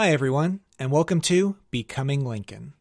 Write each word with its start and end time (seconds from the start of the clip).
Hi, 0.00 0.12
everyone, 0.12 0.60
and 0.78 0.90
welcome 0.90 1.20
to 1.20 1.56
Becoming 1.70 2.24
Lincoln. 2.24 2.72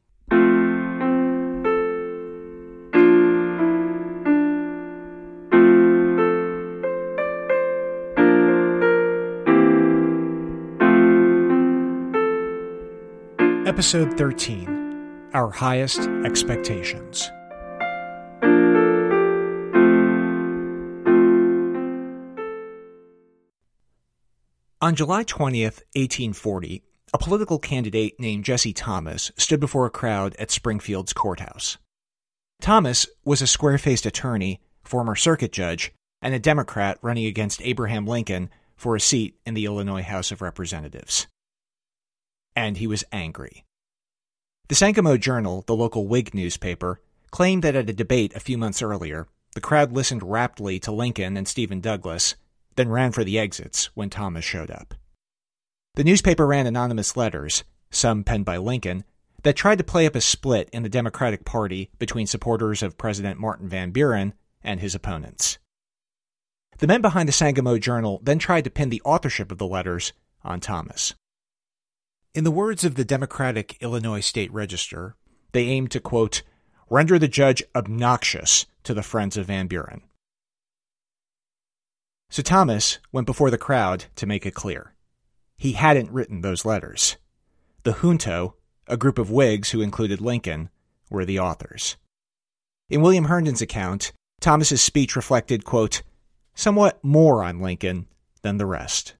Episode 13.67 14.17
13 14.17 15.29
Our 15.33 15.49
Highest 15.51 15.99
Expectations. 16.23 17.29
On 24.81 24.95
July 24.95 25.25
20th, 25.25 25.81
1840, 25.93 26.83
a 27.14 27.18
political 27.18 27.60
candidate 27.60 28.20
named 28.20 28.46
Jesse 28.46 28.73
Thomas 28.73 29.31
stood 29.38 29.59
before 29.59 29.86
a 29.86 29.91
crowd 29.91 30.36
at 30.38 30.52
Springfield's 30.52 31.13
courthouse. 31.13 31.77
Thomas 32.62 33.08
was 33.23 33.41
a 33.41 33.48
square 33.48 33.77
faced 33.77 34.05
attorney, 34.05 34.59
former 34.84 35.16
circuit 35.16 35.52
judge, 35.52 35.94
and 36.22 36.34
a 36.34 36.40
Democrat 36.40 36.98
running 37.02 37.26
against 37.26 37.62
Abraham 37.62 38.05
Lincoln 38.05 38.50
for 38.76 38.95
a 38.95 39.02
seat 39.02 39.40
in 39.45 39.53
the 39.53 39.66
Illinois 39.66 40.03
House 40.03 40.31
of 40.31 40.41
Representatives. 40.41 41.27
And 42.55 42.77
he 42.77 42.88
was 42.88 43.03
angry. 43.12 43.64
The 44.67 44.76
Sangamo 44.76 45.17
Journal, 45.17 45.64
the 45.66 45.76
local 45.76 46.08
Whig 46.08 46.34
newspaper, 46.34 47.02
claimed 47.31 47.64
that 47.64 47.76
at 47.76 47.89
a 47.89 47.94
debate 47.94 48.36
a 48.36 48.39
few 48.39 48.58
months 48.58 48.81
earlier, 48.81 49.28
the 49.55 49.62
crowd 49.62 49.91
listened 49.91 50.23
raptly 50.23 50.80
to 50.81 50.91
Lincoln 50.91 51.38
and 51.38 51.48
Stephen 51.48 51.80
Douglas, 51.80 52.36
then 52.76 52.89
ran 52.89 53.12
for 53.12 53.23
the 53.23 53.39
exits 53.39 53.86
when 53.95 54.09
Thomas 54.09 54.45
showed 54.45 54.70
up. 54.70 54.94
The 55.95 56.03
newspaper 56.03 56.48
ran 56.48 56.67
anonymous 56.67 57.17
letters, 57.17 57.63
some 57.91 58.23
penned 58.23 58.45
by 58.45 58.57
Lincoln, 58.57 59.03
that 59.43 59.55
tried 59.55 59.77
to 59.77 59.84
play 59.84 60.05
up 60.05 60.16
a 60.16 60.21
split 60.21 60.70
in 60.71 60.84
the 60.84 60.89
Democratic 60.89 61.45
Party 61.45 61.89
between 61.97 62.27
supporters 62.27 62.83
of 62.83 62.97
President 62.97 63.39
Martin 63.39 63.67
Van 63.67 63.91
Buren 63.91 64.33
and 64.64 64.80
his 64.80 64.95
opponents. 64.95 65.58
The 66.80 66.88
men 66.88 67.02
behind 67.02 67.27
the 67.27 67.33
Sangamo 67.33 67.77
Journal 67.77 68.22
then 68.23 68.39
tried 68.39 68.64
to 68.64 68.69
pin 68.69 68.89
the 68.89 69.02
authorship 69.03 69.52
of 69.52 69.58
the 69.58 69.67
letters 69.67 70.14
on 70.44 70.59
Thomas. 70.59 71.14
In 72.33 72.44
the 72.44 72.52
words 72.52 72.83
of 72.83 72.95
the 72.95 73.03
Democratic 73.03 73.77
Illinois 73.81 74.21
State 74.21 74.52
Register, 74.53 75.16
they 75.52 75.66
aimed 75.66 75.92
to, 75.92 75.99
quote, 75.99 76.44
render 76.89 77.19
the 77.19 77.27
judge 77.27 77.64
obnoxious 77.75 78.66
to 78.83 78.94
the 78.94 79.03
friends 79.03 79.36
of 79.36 79.47
Van 79.47 79.67
Buren. 79.67 80.02
So 82.30 82.42
Thomas 82.42 82.99
went 83.11 83.25
before 83.25 83.49
the 83.49 83.58
crowd 83.58 84.05
to 84.16 84.27
make 84.27 84.45
it 84.45 84.53
clear. 84.53 84.94
He 85.59 85.73
hadn't 85.73 86.09
written 86.09 86.39
those 86.39 86.63
letters. 86.63 87.17
The 87.83 87.91
junto, 87.91 88.55
a 88.88 88.95
group 88.95 89.19
of 89.19 89.29
Whigs 89.29 89.71
who 89.71 89.81
included 89.81 90.21
Lincoln, 90.21 90.69
were 91.09 91.25
the 91.25 91.38
authors. 91.38 91.97
In 92.89 93.02
William 93.02 93.25
Herndon's 93.25 93.61
account, 93.61 94.13
Thomas's 94.39 94.81
speech 94.81 95.17
reflected, 95.17 95.65
quote, 95.65 96.02
somewhat 96.55 97.03
more 97.03 97.43
on 97.43 97.59
Lincoln 97.59 98.07
than 98.41 98.55
the 98.55 98.65
rest. 98.65 99.15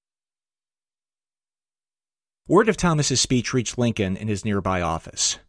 Word 2.47 2.69
of 2.69 2.77
Thomas's 2.77 3.19
speech 3.19 3.53
reached 3.53 3.77
Lincoln 3.77 4.15
in 4.15 4.29
his 4.29 4.45
nearby 4.45 4.81
office. 4.81 5.39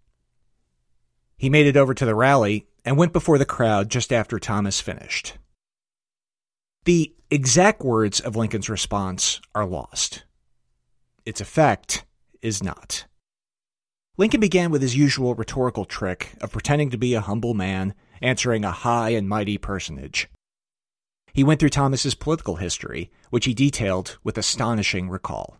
He 1.36 1.48
made 1.48 1.68
it 1.68 1.76
over 1.76 1.94
to 1.94 2.04
the 2.04 2.16
rally 2.16 2.66
and 2.84 2.98
went 2.98 3.12
before 3.12 3.38
the 3.38 3.44
crowd 3.44 3.90
just 3.90 4.12
after 4.12 4.40
Thomas 4.40 4.80
finished. 4.80 5.38
The 6.84 7.14
exact 7.30 7.82
words 7.82 8.18
of 8.18 8.34
Lincoln's 8.34 8.68
response 8.68 9.40
are 9.54 9.64
lost. 9.64 10.24
Its 11.24 11.40
effect 11.40 12.04
is 12.42 12.62
not. 12.62 13.06
Lincoln 14.16 14.40
began 14.40 14.70
with 14.70 14.82
his 14.82 14.96
usual 14.96 15.34
rhetorical 15.34 15.84
trick 15.84 16.32
of 16.40 16.52
pretending 16.52 16.90
to 16.90 16.98
be 16.98 17.14
a 17.14 17.20
humble 17.20 17.54
man 17.54 17.94
answering 18.20 18.64
a 18.64 18.70
high 18.70 19.10
and 19.10 19.28
mighty 19.28 19.56
personage. 19.56 20.28
He 21.32 21.44
went 21.44 21.60
through 21.60 21.70
Thomas's 21.70 22.14
political 22.14 22.56
history, 22.56 23.10
which 23.30 23.44
he 23.44 23.54
detailed 23.54 24.18
with 24.24 24.36
astonishing 24.36 25.08
recall. 25.08 25.58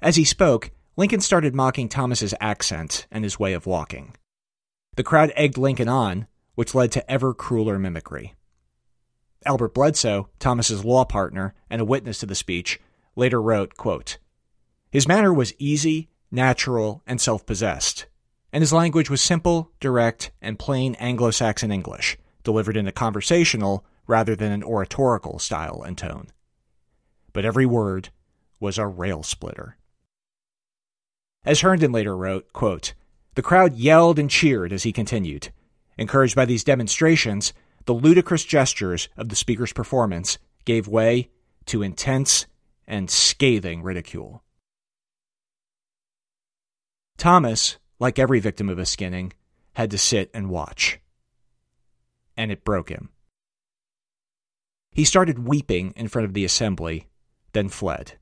As 0.00 0.16
he 0.16 0.24
spoke, 0.24 0.70
Lincoln 0.96 1.20
started 1.20 1.54
mocking 1.54 1.88
Thomas's 1.88 2.34
accent 2.40 3.06
and 3.10 3.22
his 3.22 3.38
way 3.38 3.52
of 3.52 3.66
walking. 3.66 4.14
The 4.96 5.04
crowd 5.04 5.32
egged 5.36 5.58
Lincoln 5.58 5.88
on, 5.88 6.26
which 6.54 6.74
led 6.74 6.90
to 6.92 7.10
ever 7.10 7.32
crueler 7.32 7.78
mimicry. 7.78 8.34
Albert 9.46 9.72
Bledsoe, 9.72 10.28
Thomas's 10.38 10.84
law 10.84 11.04
partner 11.04 11.54
and 11.70 11.80
a 11.80 11.84
witness 11.84 12.18
to 12.18 12.26
the 12.26 12.34
speech, 12.34 12.80
later 13.16 13.40
wrote, 13.40 13.76
quote, 13.76 14.18
His 14.90 15.08
manner 15.08 15.32
was 15.32 15.54
easy, 15.58 16.08
natural, 16.30 17.02
and 17.06 17.20
self-possessed, 17.20 18.06
and 18.52 18.62
his 18.62 18.72
language 18.72 19.10
was 19.10 19.20
simple, 19.20 19.70
direct, 19.80 20.30
and 20.40 20.58
plain 20.58 20.94
Anglo-Saxon 20.96 21.70
English, 21.70 22.16
delivered 22.42 22.76
in 22.76 22.88
a 22.88 22.92
conversational 22.92 23.84
rather 24.06 24.34
than 24.34 24.52
an 24.52 24.64
oratorical 24.64 25.38
style 25.38 25.82
and 25.86 25.96
tone. 25.96 26.28
But 27.32 27.44
every 27.44 27.66
word 27.66 28.08
was 28.58 28.78
a 28.78 28.86
rail 28.86 29.22
splitter. 29.22 29.76
As 31.44 31.60
Herndon 31.60 31.92
later 31.92 32.16
wrote, 32.16 32.52
quote, 32.52 32.94
the 33.34 33.42
crowd 33.42 33.76
yelled 33.76 34.18
and 34.18 34.28
cheered 34.28 34.72
as 34.72 34.82
he 34.82 34.92
continued. 34.92 35.52
Encouraged 35.96 36.34
by 36.34 36.44
these 36.44 36.64
demonstrations, 36.64 37.52
the 37.86 37.94
ludicrous 37.94 38.44
gestures 38.44 39.08
of 39.16 39.28
the 39.28 39.36
speaker's 39.36 39.72
performance 39.72 40.38
gave 40.64 40.88
way 40.88 41.30
to 41.66 41.82
intense 41.82 42.46
and 42.90 43.08
scathing 43.08 43.84
ridicule. 43.84 44.42
Thomas, 47.16 47.78
like 48.00 48.18
every 48.18 48.40
victim 48.40 48.68
of 48.68 48.80
a 48.80 48.84
skinning, 48.84 49.32
had 49.74 49.92
to 49.92 49.98
sit 49.98 50.28
and 50.34 50.50
watch. 50.50 50.98
And 52.36 52.50
it 52.50 52.64
broke 52.64 52.88
him. 52.88 53.10
He 54.90 55.04
started 55.04 55.46
weeping 55.46 55.92
in 55.94 56.08
front 56.08 56.26
of 56.26 56.34
the 56.34 56.44
assembly, 56.44 57.06
then 57.52 57.68
fled. 57.68 58.18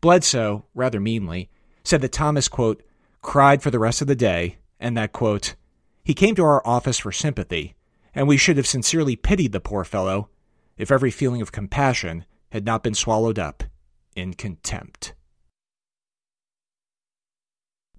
Bledsoe, 0.00 0.66
rather 0.72 1.00
meanly, 1.00 1.50
said 1.82 2.02
that 2.02 2.12
Thomas, 2.12 2.46
quote, 2.46 2.84
cried 3.20 3.62
for 3.62 3.72
the 3.72 3.80
rest 3.80 4.00
of 4.00 4.06
the 4.06 4.14
day, 4.14 4.58
and 4.78 4.96
that, 4.96 5.12
quote, 5.12 5.56
he 6.04 6.14
came 6.14 6.36
to 6.36 6.44
our 6.44 6.64
office 6.64 7.00
for 7.00 7.10
sympathy, 7.10 7.74
and 8.14 8.28
we 8.28 8.36
should 8.36 8.58
have 8.58 8.66
sincerely 8.66 9.16
pitied 9.16 9.50
the 9.50 9.58
poor 9.58 9.82
fellow 9.82 10.28
if 10.76 10.92
every 10.92 11.10
feeling 11.10 11.42
of 11.42 11.50
compassion 11.50 12.24
had 12.54 12.64
not 12.64 12.84
been 12.84 12.94
swallowed 12.94 13.36
up 13.36 13.64
in 14.14 14.32
contempt. 14.32 15.12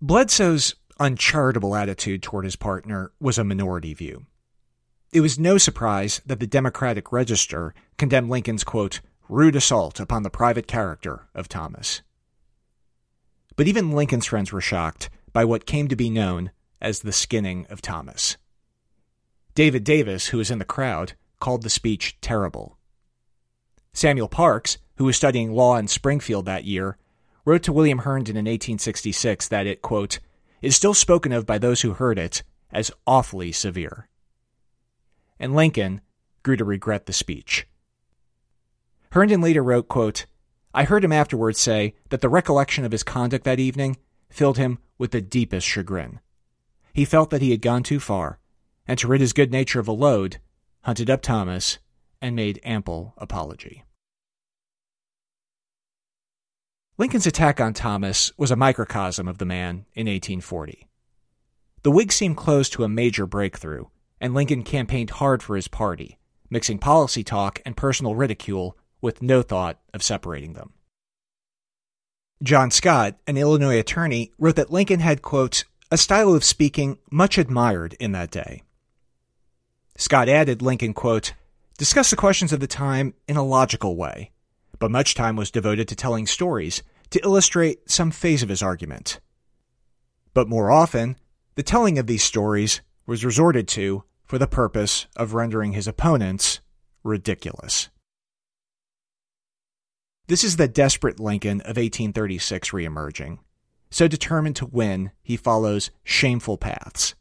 Bledsoe's 0.01 0.75
uncharitable 0.97 1.75
attitude 1.75 2.23
toward 2.23 2.45
his 2.45 2.55
partner 2.55 3.11
was 3.19 3.37
a 3.37 3.43
minority 3.43 3.93
view. 3.93 4.25
It 5.11 5.19
was 5.19 5.37
no 5.37 5.57
surprise 5.57 6.21
that 6.25 6.39
the 6.39 6.47
Democratic 6.47 7.11
Register 7.11 7.73
condemned 7.97 8.29
Lincoln's, 8.29 8.63
quote, 8.63 9.01
rude 9.27 9.57
assault 9.57 9.99
upon 9.99 10.23
the 10.23 10.29
private 10.29 10.67
character 10.67 11.27
of 11.35 11.49
Thomas. 11.49 12.01
But 13.57 13.67
even 13.67 13.91
Lincoln's 13.91 14.25
friends 14.25 14.53
were 14.53 14.61
shocked 14.61 15.09
by 15.33 15.43
what 15.43 15.65
came 15.65 15.89
to 15.89 15.97
be 15.97 16.09
known 16.09 16.51
as 16.79 17.01
the 17.01 17.11
skinning 17.11 17.65
of 17.69 17.81
Thomas. 17.81 18.37
David 19.53 19.83
Davis, 19.83 20.27
who 20.27 20.37
was 20.37 20.49
in 20.49 20.59
the 20.59 20.65
crowd, 20.65 21.11
called 21.41 21.63
the 21.63 21.69
speech 21.69 22.17
terrible. 22.21 22.74
Samuel 23.95 24.27
Parks, 24.27 24.77
who 24.97 25.05
was 25.05 25.15
studying 25.15 25.53
law 25.53 25.77
in 25.77 25.87
Springfield 25.87 26.45
that 26.45 26.65
year, 26.65 26.97
wrote 27.45 27.63
to 27.63 27.71
William 27.71 27.99
Herndon 27.99 28.35
in 28.35 28.43
1866 28.43 29.47
that 29.47 29.65
it, 29.65 29.81
quote, 29.81 30.19
is 30.61 30.75
still 30.75 30.93
spoken 30.93 31.31
of 31.31 31.45
by 31.45 31.57
those 31.57 31.81
who 31.81 31.93
heard 31.93 32.19
it 32.19 32.43
as 32.73 32.91
awfully 33.07 33.53
severe. 33.53 34.09
And 35.39 35.55
Lincoln 35.55 36.01
grew 36.43 36.57
to 36.57 36.65
regret 36.65 37.05
the 37.05 37.13
speech. 37.13 37.67
Herndon 39.11 39.39
later 39.39 39.63
wrote, 39.63 39.87
quote, 39.87 40.25
I 40.73 40.83
heard 40.83 41.05
him 41.05 41.13
afterwards 41.13 41.57
say 41.57 41.95
that 42.09 42.19
the 42.19 42.27
recollection 42.27 42.83
of 42.83 42.91
his 42.91 43.03
conduct 43.03 43.45
that 43.45 43.61
evening 43.61 43.95
filled 44.29 44.57
him 44.57 44.79
with 44.97 45.11
the 45.11 45.21
deepest 45.21 45.65
chagrin. 45.65 46.19
He 46.91 47.05
felt 47.05 47.29
that 47.29 47.41
he 47.41 47.51
had 47.51 47.61
gone 47.61 47.83
too 47.83 48.01
far, 48.01 48.39
and 48.85 48.99
to 48.99 49.07
rid 49.07 49.21
his 49.21 49.31
good 49.31 49.53
nature 49.53 49.79
of 49.79 49.87
a 49.87 49.93
load, 49.93 50.39
hunted 50.81 51.09
up 51.09 51.21
Thomas 51.21 51.79
and 52.25 52.35
made 52.35 52.59
ample 52.63 53.13
apology. 53.19 53.83
Lincoln's 56.97 57.27
attack 57.27 57.61
on 57.61 57.71
Thomas 57.71 58.31
was 58.35 58.49
a 58.49 58.55
microcosm 58.55 59.27
of 59.27 59.37
the 59.37 59.45
man 59.45 59.85
in 59.93 60.07
1840. 60.07 60.87
The 61.83 61.91
Whigs 61.91 62.15
seemed 62.15 62.35
close 62.35 62.67
to 62.69 62.83
a 62.83 62.89
major 62.89 63.27
breakthrough, 63.27 63.85
and 64.19 64.33
Lincoln 64.33 64.63
campaigned 64.63 65.11
hard 65.11 65.43
for 65.43 65.55
his 65.55 65.67
party, 65.67 66.17
mixing 66.49 66.79
policy 66.79 67.23
talk 67.23 67.61
and 67.63 67.77
personal 67.77 68.15
ridicule 68.15 68.75
with 69.01 69.21
no 69.21 69.43
thought 69.43 69.79
of 69.93 70.01
separating 70.01 70.53
them. 70.53 70.73
John 72.41 72.71
Scott, 72.71 73.19
an 73.27 73.37
Illinois 73.37 73.77
attorney, 73.77 74.31
wrote 74.39 74.55
that 74.55 74.71
Lincoln 74.71 74.99
had, 74.99 75.21
quote, 75.21 75.65
a 75.91 75.97
style 75.97 76.33
of 76.33 76.43
speaking 76.43 76.97
much 77.11 77.37
admired 77.37 77.95
in 77.99 78.13
that 78.13 78.31
day. 78.31 78.63
Scott 79.95 80.27
added 80.27 80.63
Lincoln, 80.63 80.95
quote, 80.95 81.33
discussed 81.77 82.11
the 82.11 82.15
questions 82.15 82.53
of 82.53 82.59
the 82.59 82.67
time 82.67 83.13
in 83.27 83.37
a 83.37 83.43
logical 83.43 83.95
way, 83.95 84.31
but 84.79 84.91
much 84.91 85.15
time 85.15 85.35
was 85.35 85.51
devoted 85.51 85.87
to 85.87 85.95
telling 85.95 86.27
stories, 86.27 86.83
to 87.09 87.19
illustrate 87.23 87.89
some 87.89 88.11
phase 88.11 88.43
of 88.43 88.49
his 88.49 88.63
argument. 88.63 89.19
But 90.33 90.49
more 90.49 90.71
often, 90.71 91.17
the 91.55 91.63
telling 91.63 91.97
of 91.97 92.07
these 92.07 92.23
stories 92.23 92.81
was 93.05 93.25
resorted 93.25 93.67
to 93.69 94.03
for 94.23 94.37
the 94.37 94.47
purpose 94.47 95.07
of 95.15 95.33
rendering 95.33 95.73
his 95.73 95.87
opponents 95.87 96.59
ridiculous. 97.03 97.89
This 100.27 100.43
is 100.43 100.57
the 100.57 100.67
desperate 100.67 101.19
Lincoln 101.19 101.61
of 101.61 101.77
1836 101.77 102.71
reemerging. 102.71 103.37
So 103.91 104.07
determined 104.07 104.55
to 104.57 104.65
win, 104.65 105.11
he 105.21 105.37
follows 105.37 105.91
shameful 106.03 106.57
paths, 106.57 107.13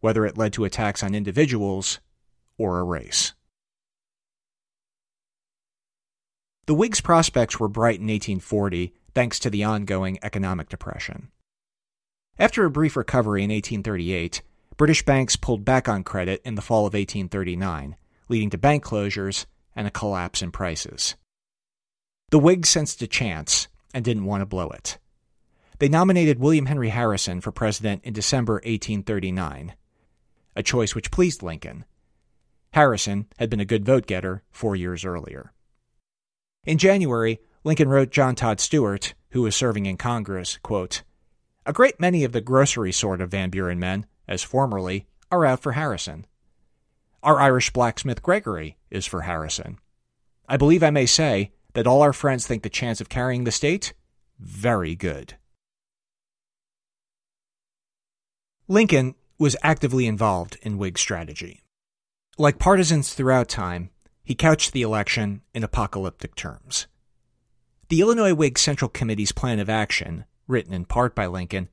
whether 0.00 0.24
it 0.24 0.38
led 0.38 0.52
to 0.54 0.64
attacks 0.64 1.02
on 1.02 1.14
individuals 1.14 1.98
or 2.56 2.78
a 2.78 2.84
race. 2.84 3.34
The 6.66 6.74
Whigs' 6.74 7.00
prospects 7.00 7.58
were 7.58 7.68
bright 7.68 7.98
in 7.98 8.06
1840 8.06 8.94
thanks 9.14 9.40
to 9.40 9.50
the 9.50 9.64
ongoing 9.64 10.20
economic 10.22 10.68
depression. 10.68 11.28
After 12.38 12.64
a 12.64 12.70
brief 12.70 12.96
recovery 12.96 13.42
in 13.42 13.50
1838, 13.50 14.42
British 14.76 15.04
banks 15.04 15.34
pulled 15.34 15.64
back 15.64 15.88
on 15.88 16.04
credit 16.04 16.40
in 16.44 16.54
the 16.54 16.62
fall 16.62 16.86
of 16.86 16.94
1839, 16.94 17.96
leading 18.28 18.50
to 18.50 18.58
bank 18.58 18.84
closures 18.84 19.46
and 19.74 19.88
a 19.88 19.90
collapse 19.90 20.40
in 20.40 20.52
prices. 20.52 21.16
The 22.30 22.38
Whigs 22.38 22.68
sensed 22.68 23.02
a 23.02 23.08
chance 23.08 23.66
and 23.92 24.04
didn't 24.04 24.24
want 24.24 24.42
to 24.42 24.46
blow 24.46 24.70
it. 24.70 24.98
They 25.80 25.88
nominated 25.88 26.38
William 26.38 26.66
Henry 26.66 26.90
Harrison 26.90 27.40
for 27.40 27.50
president 27.50 28.04
in 28.04 28.12
December 28.12 28.54
1839, 28.54 29.74
a 30.54 30.62
choice 30.62 30.94
which 30.94 31.10
pleased 31.10 31.42
Lincoln. 31.42 31.84
Harrison 32.72 33.26
had 33.38 33.50
been 33.50 33.60
a 33.60 33.64
good 33.64 33.84
vote 33.84 34.06
getter 34.06 34.44
four 34.52 34.76
years 34.76 35.04
earlier. 35.04 35.52
In 36.64 36.78
January, 36.78 37.40
Lincoln 37.64 37.88
wrote 37.88 38.10
John 38.10 38.36
Todd 38.36 38.60
Stuart, 38.60 39.14
who 39.30 39.42
was 39.42 39.56
serving 39.56 39.86
in 39.86 39.96
Congress, 39.96 40.58
quote, 40.62 41.02
A 41.66 41.72
great 41.72 41.98
many 41.98 42.22
of 42.22 42.30
the 42.30 42.40
grocery 42.40 42.92
sort 42.92 43.20
of 43.20 43.32
Van 43.32 43.50
Buren 43.50 43.80
men, 43.80 44.06
as 44.28 44.44
formerly, 44.44 45.06
are 45.30 45.44
out 45.44 45.60
for 45.60 45.72
Harrison. 45.72 46.24
Our 47.20 47.40
Irish 47.40 47.72
blacksmith 47.72 48.22
Gregory 48.22 48.76
is 48.90 49.06
for 49.06 49.22
Harrison. 49.22 49.78
I 50.48 50.56
believe 50.56 50.84
I 50.84 50.90
may 50.90 51.06
say 51.06 51.50
that 51.72 51.88
all 51.88 52.00
our 52.00 52.12
friends 52.12 52.46
think 52.46 52.62
the 52.62 52.68
chance 52.68 53.00
of 53.00 53.08
carrying 53.08 53.42
the 53.42 53.50
state 53.50 53.92
very 54.38 54.94
good. 54.94 55.34
Lincoln 58.68 59.16
was 59.36 59.56
actively 59.64 60.06
involved 60.06 60.58
in 60.62 60.78
Whig 60.78 60.96
strategy. 60.96 61.62
Like 62.38 62.60
partisans 62.60 63.14
throughout 63.14 63.48
time, 63.48 63.90
he 64.24 64.34
couched 64.34 64.72
the 64.72 64.82
election 64.82 65.42
in 65.54 65.64
apocalyptic 65.64 66.34
terms. 66.34 66.86
The 67.88 68.00
Illinois 68.00 68.34
Whig 68.34 68.58
Central 68.58 68.88
Committee's 68.88 69.32
plan 69.32 69.58
of 69.58 69.68
action, 69.68 70.24
written 70.46 70.72
in 70.72 70.84
part 70.84 71.14
by 71.14 71.26
Lincoln, 71.26 71.68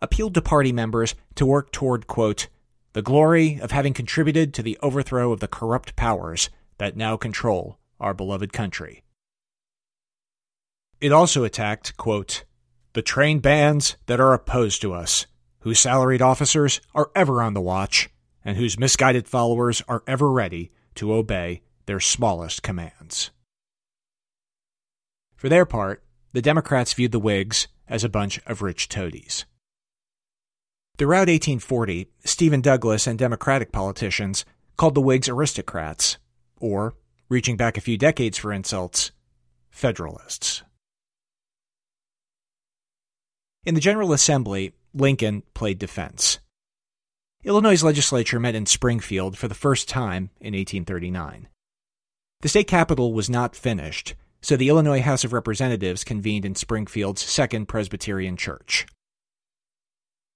appealed 0.00 0.34
to 0.34 0.42
party 0.42 0.72
members 0.72 1.14
to 1.36 1.46
work 1.46 1.72
toward, 1.72 2.06
quote, 2.06 2.48
the 2.92 3.02
glory 3.02 3.58
of 3.60 3.70
having 3.70 3.94
contributed 3.94 4.52
to 4.52 4.62
the 4.62 4.78
overthrow 4.82 5.32
of 5.32 5.40
the 5.40 5.48
corrupt 5.48 5.96
powers 5.96 6.50
that 6.78 6.96
now 6.96 7.16
control 7.16 7.78
our 7.98 8.12
beloved 8.12 8.52
country. 8.52 9.02
It 11.00 11.12
also 11.12 11.44
attacked, 11.44 11.96
quote, 11.96 12.44
the 12.92 13.02
trained 13.02 13.40
bands 13.40 13.96
that 14.06 14.20
are 14.20 14.34
opposed 14.34 14.82
to 14.82 14.92
us, 14.92 15.26
whose 15.60 15.80
salaried 15.80 16.20
officers 16.20 16.80
are 16.94 17.10
ever 17.14 17.40
on 17.40 17.54
the 17.54 17.60
watch, 17.60 18.10
and 18.44 18.56
whose 18.56 18.78
misguided 18.78 19.26
followers 19.26 19.82
are 19.88 20.02
ever 20.06 20.30
ready 20.30 20.70
to 20.96 21.14
obey 21.14 21.62
their 21.86 22.00
smallest 22.00 22.62
commands. 22.62 23.30
For 25.36 25.48
their 25.48 25.66
part, 25.66 26.04
the 26.32 26.42
Democrats 26.42 26.92
viewed 26.92 27.12
the 27.12 27.18
Whigs 27.18 27.68
as 27.88 28.04
a 28.04 28.08
bunch 28.08 28.40
of 28.46 28.62
rich 28.62 28.88
toadies. 28.88 29.44
Throughout 30.98 31.28
1840, 31.28 32.08
Stephen 32.24 32.60
Douglas 32.60 33.06
and 33.06 33.18
Democratic 33.18 33.72
politicians 33.72 34.44
called 34.76 34.94
the 34.94 35.00
Whigs 35.00 35.28
aristocrats, 35.28 36.18
or, 36.58 36.94
reaching 37.28 37.56
back 37.56 37.76
a 37.76 37.80
few 37.80 37.98
decades 37.98 38.38
for 38.38 38.52
insults, 38.52 39.10
Federalists. 39.70 40.62
In 43.64 43.74
the 43.74 43.80
General 43.80 44.12
Assembly, 44.12 44.74
Lincoln 44.92 45.42
played 45.54 45.78
defense. 45.78 46.38
Illinois' 47.44 47.82
legislature 47.82 48.38
met 48.38 48.54
in 48.54 48.66
Springfield 48.66 49.36
for 49.36 49.48
the 49.48 49.54
first 49.54 49.88
time 49.88 50.30
in 50.40 50.54
1839. 50.54 51.48
The 52.42 52.48
state 52.48 52.66
capitol 52.66 53.12
was 53.12 53.30
not 53.30 53.54
finished, 53.54 54.16
so 54.40 54.56
the 54.56 54.68
Illinois 54.68 55.00
House 55.00 55.22
of 55.22 55.32
Representatives 55.32 56.02
convened 56.02 56.44
in 56.44 56.56
Springfield's 56.56 57.22
Second 57.22 57.66
Presbyterian 57.66 58.36
Church. 58.36 58.84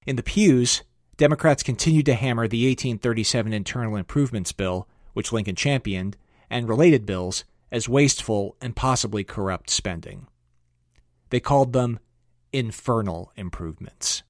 In 0.07 0.15
the 0.15 0.23
pews, 0.23 0.85
Democrats 1.17 1.65
continued 1.65 2.07
to 2.07 2.15
hammer 2.15 2.47
the 2.47 2.65
1837 2.69 3.53
Internal 3.53 3.97
Improvements 3.97 4.53
Bill, 4.53 4.87
which 5.15 5.33
Lincoln 5.33 5.57
championed, 5.57 6.17
and 6.49 6.69
related 6.69 7.07
bills 7.07 7.45
as 7.73 7.89
wasteful 7.89 8.57
and 8.61 8.77
possibly 8.77 9.25
corrupt 9.25 9.69
spending. 9.69 10.29
They 11.31 11.41
called 11.41 11.73
them 11.73 11.99
infernal 12.53 13.33
improvements. 13.35 14.23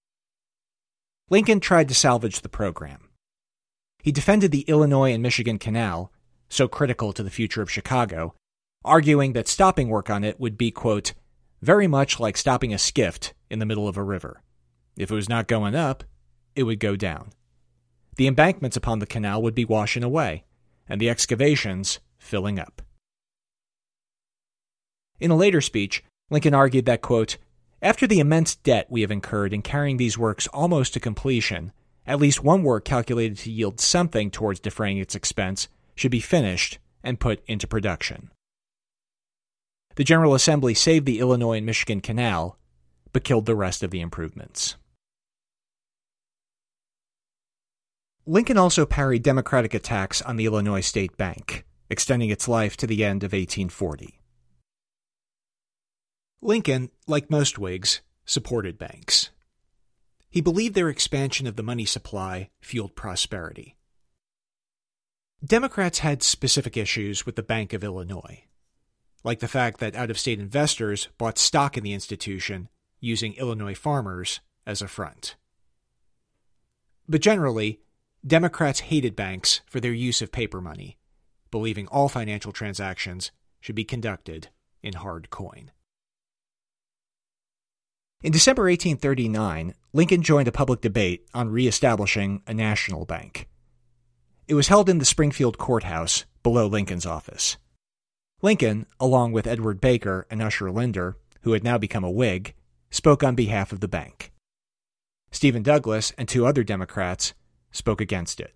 Lincoln 1.29 1.61
tried 1.61 1.89
to 1.89 1.95
salvage 1.95 2.41
the 2.41 2.49
program. 2.49 3.11
He 4.03 4.13
defended 4.13 4.51
the 4.51 4.63
Illinois 4.63 5.13
and 5.13 5.23
Michigan 5.23 5.59
Canal, 5.59 6.11
so 6.49 6.69
critical 6.69 7.13
to 7.13 7.23
the 7.23 7.31
future 7.31 7.63
of 7.63 7.71
Chicago, 7.71 8.35
arguing 8.85 9.33
that 9.33 9.49
stopping 9.49 9.89
work 9.89 10.11
on 10.11 10.25
it 10.25 10.39
would 10.39 10.57
be, 10.57 10.71
quote, 10.71 11.13
very 11.63 11.87
much 11.87 12.21
like 12.21 12.37
stopping 12.37 12.73
a 12.73 12.79
skiff 12.79 13.33
in 13.51 13.59
the 13.59 13.67
middle 13.67 13.89
of 13.89 13.97
a 13.97 14.03
river. 14.03 14.43
If 14.97 15.11
it 15.11 15.15
was 15.15 15.29
not 15.29 15.49
going 15.49 15.75
up, 15.75 16.05
it 16.55 16.63
would 16.63 16.81
go 16.81 16.97
down. 16.97 17.31
The 18.17 18.27
embankments 18.27 18.77
upon 18.77 18.99
the 18.99 19.07
canal 19.07 19.43
would 19.43 19.55
be 19.55 19.65
washing 19.65 20.03
away, 20.03 20.45
and 20.89 21.01
the 21.01 21.11
excavations 21.11 22.01
filling 22.19 22.59
up. 22.59 22.83
In 25.21 25.31
a 25.31 25.37
later 25.37 25.61
speech, 25.61 26.03
Lincoln 26.31 26.55
argued 26.55 26.87
that, 26.87 27.03
quote, 27.03 27.37
after 27.83 28.07
the 28.07 28.21
immense 28.21 28.57
debt 28.57 28.87
we 28.91 29.03
have 29.03 29.11
incurred 29.11 29.53
in 29.53 29.63
carrying 29.63 29.97
these 29.97 30.19
works 30.19 30.47
almost 30.49 30.95
to 30.95 31.01
completion, 31.01 31.73
at 32.07 32.19
least 32.19 32.43
one 32.43 32.63
work 32.63 32.85
calculated 32.85 33.37
to 33.39 33.51
yield 33.51 33.81
something 33.81 34.31
towards 34.31 34.61
defraying 34.61 34.99
its 34.99 35.15
expense 35.15 35.69
should 35.97 36.13
be 36.13 36.21
finished 36.21 36.79
and 37.03 37.19
put 37.19 37.43
into 37.47 37.67
production. 37.67 38.31
The 39.97 40.05
General 40.05 40.35
Assembly 40.35 40.75
saved 40.75 41.07
the 41.07 41.19
Illinois 41.19 41.57
and 41.57 41.67
Michigan 41.67 42.01
Canal, 42.01 42.59
but 43.13 43.25
killed 43.25 43.47
the 43.47 43.57
rest 43.57 43.83
of 43.83 43.91
the 43.91 44.01
improvements. 44.01 44.77
Lincoln 48.27 48.59
also 48.59 48.85
parried 48.85 49.23
Democratic 49.23 49.73
attacks 49.73 50.21
on 50.21 50.37
the 50.37 50.47
Illinois 50.47 50.81
State 50.81 51.17
Bank, 51.17 51.65
extending 51.89 52.29
its 52.29 52.49
life 52.49 52.77
to 52.77 52.87
the 52.87 53.05
end 53.05 53.23
of 53.23 53.33
1840. 53.33 54.21
Lincoln, 56.43 56.91
like 57.07 57.31
most 57.31 57.59
Whigs, 57.59 58.03
supported 58.25 58.77
banks. 58.77 59.31
He 60.29 60.41
believed 60.41 60.75
their 60.75 60.91
expansion 60.91 61.47
of 61.47 61.57
the 61.57 61.63
money 61.63 61.85
supply 61.85 62.51
fueled 62.61 62.97
prosperity. 62.97 63.77
Democrats 65.47 66.01
had 66.01 66.25
specific 66.25 66.77
issues 66.77 67.25
with 67.25 67.37
the 67.37 67.43
Bank 67.43 67.73
of 67.73 67.85
Illinois, 67.85 68.43
like 69.23 69.39
the 69.39 69.47
fact 69.47 69.79
that 69.79 69.95
out 69.95 70.11
of 70.11 70.19
state 70.19 70.41
investors 70.41 71.07
bought 71.19 71.39
stock 71.39 71.77
in 71.77 71.85
the 71.85 71.93
institution 71.93 72.69
using 72.99 73.33
Illinois 73.35 73.75
farmers 73.75 74.41
as 74.67 74.83
a 74.83 74.89
front. 74.89 75.37
But 77.09 77.21
generally, 77.21 77.81
Democrats 78.27 78.81
hated 78.81 79.15
banks 79.15 79.61
for 79.67 79.79
their 79.79 79.93
use 79.93 80.21
of 80.21 80.33
paper 80.33 80.61
money, 80.61 80.99
believing 81.53 81.87
all 81.89 82.09
financial 82.09 82.51
transactions 82.51 83.31
should 83.61 83.77
be 83.77 83.85
conducted 83.85 84.49
in 84.83 84.95
hard 84.95 85.31
coin. 85.31 85.71
In 88.21 88.33
December 88.33 88.65
1839, 88.65 89.75
Lincoln 89.93 90.23
joined 90.23 90.49
a 90.49 90.53
public 90.53 90.81
debate 90.81 91.29
on 91.35 91.51
reestablishing 91.51 92.43
a 92.49 92.55
national 92.55 93.05
bank. 93.05 93.49
It 94.49 94.55
was 94.55 94.69
held 94.69 94.89
in 94.89 94.99
the 94.99 95.05
Springfield 95.05 95.59
Courthouse, 95.59 96.25
below 96.45 96.69
Lincoln's 96.69 97.05
office. 97.05 97.57
Lincoln, 98.43 98.87
along 99.01 99.33
with 99.33 99.47
Edward 99.47 99.81
Baker 99.81 100.25
and 100.31 100.41
Usher 100.41 100.71
Linder, 100.71 101.17
who 101.43 101.53
had 101.53 101.65
now 101.65 101.79
become 101.79 102.05
a 102.05 102.11
Whig, 102.11 102.55
spoke 102.91 103.25
on 103.25 103.35
behalf 103.35 103.73
of 103.73 103.81
the 103.81 103.89
bank. 103.89 104.33
Stephen 105.33 105.65
Douglas 105.65 106.13
and 106.17 106.29
two 106.29 106.47
other 106.47 106.63
Democrats 106.63 107.35
spoke 107.73 108.01
against 108.01 108.39
it. 108.39 108.55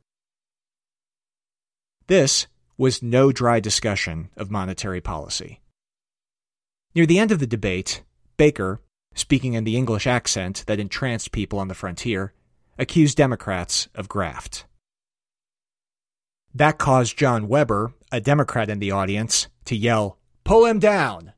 This 2.06 2.46
was 2.78 3.02
no 3.02 3.32
dry 3.32 3.58
discussion 3.58 4.30
of 4.36 4.50
monetary 4.50 5.00
policy. 5.00 5.60
Near 6.94 7.06
the 7.06 7.18
end 7.18 7.32
of 7.32 7.40
the 7.40 7.46
debate, 7.46 8.04
Baker, 8.36 8.80
speaking 9.14 9.54
in 9.54 9.64
the 9.64 9.76
English 9.76 10.06
accent 10.06 10.64
that 10.66 10.78
entranced 10.78 11.32
people 11.32 11.58
on 11.58 11.68
the 11.68 11.74
frontier, 11.74 12.32
accused 12.78 13.16
Democrats 13.16 13.88
of 13.94 14.08
graft. 14.08 14.66
That 16.54 16.78
caused 16.78 17.16
John 17.16 17.48
Weber, 17.48 17.94
a 18.10 18.20
Democrat 18.20 18.68
in 18.68 18.80
the 18.80 18.90
audience, 18.90 19.48
to 19.66 19.76
yell, 19.76 20.18
Pull 20.44 20.66
him 20.66 20.78
down! 20.78 21.32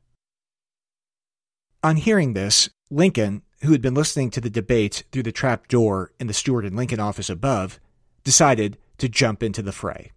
On 1.83 1.97
hearing 1.97 2.33
this, 2.33 2.69
Lincoln, 2.89 3.43
who 3.61 3.73
had 3.73 3.81
been 3.81 3.93
listening 3.93 4.31
to 4.31 4.41
the 4.41 4.49
debate 4.49 5.03
through 5.11 5.23
the 5.23 5.31
trap 5.31 5.67
door 5.67 6.11
in 6.19 6.27
the 6.27 6.33
Stuart 6.33 6.65
and 6.65 6.75
Lincoln 6.75 6.99
office 6.99 7.29
above, 7.29 7.79
decided 8.23 8.77
to 8.97 9.09
jump 9.09 9.43
into 9.43 9.61
the 9.61 9.71
fray. 9.71 10.11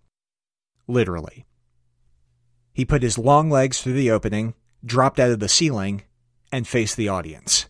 Literally. 0.87 1.45
He 2.73 2.85
put 2.85 3.03
his 3.03 3.19
long 3.19 3.51
legs 3.51 3.81
through 3.81 3.95
the 3.95 4.11
opening, 4.11 4.55
dropped 4.85 5.19
out 5.19 5.31
of 5.31 5.41
the 5.41 5.49
ceiling, 5.49 6.03
and 6.53 6.67
faced 6.67 6.97
the 6.97 7.09
audience. 7.09 7.67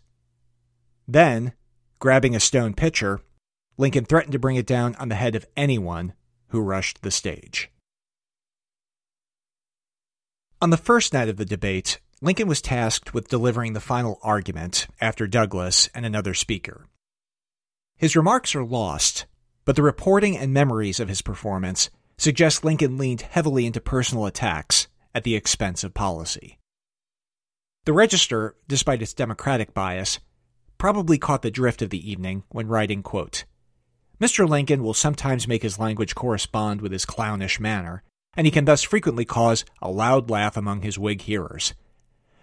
Then, 1.09 1.55
grabbing 1.99 2.37
a 2.37 2.41
stone 2.41 2.75
pitcher, 2.75 3.21
Lincoln 3.79 4.05
threatened 4.05 4.33
to 4.33 4.39
bring 4.39 4.57
it 4.57 4.67
down 4.67 4.95
on 4.97 5.09
the 5.09 5.15
head 5.15 5.35
of 5.35 5.47
anyone 5.57 6.13
who 6.49 6.61
rushed 6.61 7.03
the 7.03 7.11
stage. 7.11 7.71
On 10.61 10.71
the 10.71 10.77
first 10.77 11.13
night 11.13 11.29
of 11.29 11.37
the 11.37 11.45
debate, 11.45 12.01
Lincoln 12.23 12.49
was 12.49 12.63
tasked 12.63 13.13
with 13.13 13.29
delivering 13.29 13.75
the 13.75 13.81
final 13.81 14.19
argument 14.23 14.87
after 15.01 15.27
Douglas 15.27 15.91
and 15.95 16.07
another 16.07 16.33
speaker. 16.33 16.87
His 17.97 18.17
remarks 18.17 18.55
are 18.55 18.65
lost, 18.65 19.27
but 19.65 19.77
the 19.77 19.83
reporting 19.83 20.37
and 20.37 20.53
memories 20.53 20.99
of 20.99 21.09
his 21.09 21.21
performance 21.23 21.91
suggest 22.17 22.65
Lincoln 22.65 22.97
leaned 22.97 23.23
heavily 23.23 23.67
into 23.67 23.81
personal 23.81 24.25
attacks 24.25 24.89
at 25.15 25.25
the 25.25 25.35
expense 25.35 25.85
of 25.85 25.93
policy. 25.93 26.59
The 27.85 27.93
Register, 27.93 28.57
despite 28.67 29.03
its 29.03 29.15
Democratic 29.15 29.75
bias, 29.75 30.19
probably 30.79 31.19
caught 31.19 31.43
the 31.43 31.51
drift 31.51 31.83
of 31.83 31.91
the 31.91 32.11
evening 32.11 32.45
when 32.49 32.69
writing, 32.69 33.03
quote, 33.03 33.45
Mr. 34.21 34.49
Lincoln 34.49 34.83
will 34.83 34.95
sometimes 34.95 35.49
make 35.49 35.63
his 35.63 35.79
language 35.79 36.15
correspond 36.15 36.81
with 36.81 36.93
his 36.93 37.05
clownish 37.05 37.61
manner, 37.61 38.03
and 38.35 38.47
he 38.47 38.51
can 38.51 38.65
thus 38.65 38.83
frequently 38.83 39.25
cause 39.25 39.65
a 39.83 39.91
loud 39.91 40.31
laugh 40.31 40.57
among 40.57 40.83
his 40.83 40.99
Whig 40.99 41.23
hearers. 41.23 41.75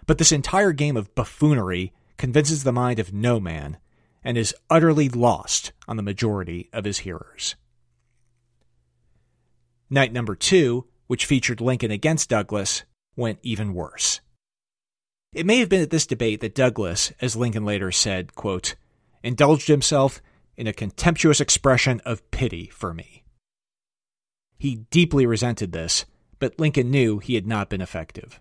But 0.06 0.18
this 0.18 0.32
entire 0.32 0.72
game 0.72 0.96
of 0.96 1.14
buffoonery 1.14 1.92
convinces 2.16 2.62
the 2.62 2.72
mind 2.72 2.98
of 2.98 3.12
no 3.12 3.40
man 3.40 3.78
and 4.22 4.38
is 4.38 4.54
utterly 4.70 5.08
lost 5.08 5.72
on 5.88 5.96
the 5.96 6.02
majority 6.02 6.68
of 6.72 6.84
his 6.84 6.98
hearers. 6.98 7.56
Night 9.90 10.12
number 10.12 10.34
two, 10.34 10.86
which 11.06 11.26
featured 11.26 11.60
Lincoln 11.60 11.90
against 11.90 12.30
Douglas, 12.30 12.84
went 13.16 13.38
even 13.42 13.74
worse. 13.74 14.20
It 15.32 15.46
may 15.46 15.58
have 15.58 15.68
been 15.68 15.82
at 15.82 15.90
this 15.90 16.06
debate 16.06 16.40
that 16.40 16.54
Douglas, 16.54 17.12
as 17.20 17.36
Lincoln 17.36 17.64
later 17.64 17.90
said, 17.90 18.34
quote, 18.34 18.76
indulged 19.22 19.68
himself 19.68 20.22
in 20.56 20.66
a 20.66 20.72
contemptuous 20.72 21.40
expression 21.40 22.00
of 22.04 22.30
pity 22.30 22.66
for 22.66 22.94
me. 22.94 23.24
He 24.58 24.86
deeply 24.90 25.26
resented 25.26 25.72
this, 25.72 26.04
but 26.38 26.58
Lincoln 26.58 26.90
knew 26.90 27.18
he 27.18 27.34
had 27.34 27.46
not 27.46 27.68
been 27.68 27.80
effective. 27.80 28.40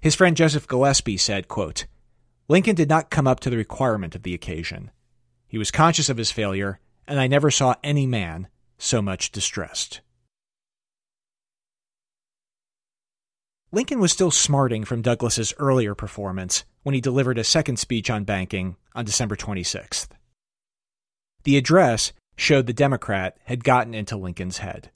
His 0.00 0.14
friend 0.14 0.36
Joseph 0.36 0.66
Gillespie 0.66 1.16
said, 1.16 1.48
quote, 1.48 1.86
Lincoln 2.48 2.74
did 2.74 2.88
not 2.88 3.10
come 3.10 3.26
up 3.26 3.40
to 3.40 3.50
the 3.50 3.56
requirement 3.56 4.14
of 4.14 4.22
the 4.22 4.34
occasion. 4.34 4.90
He 5.46 5.58
was 5.58 5.70
conscious 5.70 6.08
of 6.08 6.16
his 6.16 6.32
failure, 6.32 6.80
and 7.06 7.20
I 7.20 7.26
never 7.26 7.50
saw 7.50 7.74
any 7.84 8.06
man 8.06 8.48
so 8.78 9.02
much 9.02 9.30
distressed. 9.30 10.00
Lincoln 13.72 14.00
was 14.00 14.10
still 14.10 14.32
smarting 14.32 14.84
from 14.84 15.02
Douglas's 15.02 15.54
earlier 15.58 15.94
performance 15.94 16.64
when 16.82 16.94
he 16.94 17.00
delivered 17.00 17.38
a 17.38 17.44
second 17.44 17.78
speech 17.78 18.10
on 18.10 18.24
banking 18.24 18.76
on 18.94 19.04
December 19.04 19.36
26th. 19.36 20.08
The 21.44 21.56
address 21.56 22.12
showed 22.36 22.66
the 22.66 22.72
Democrat 22.72 23.36
had 23.44 23.64
gotten 23.64 23.94
into 23.94 24.16
Lincoln's 24.16 24.58
head. 24.58 24.90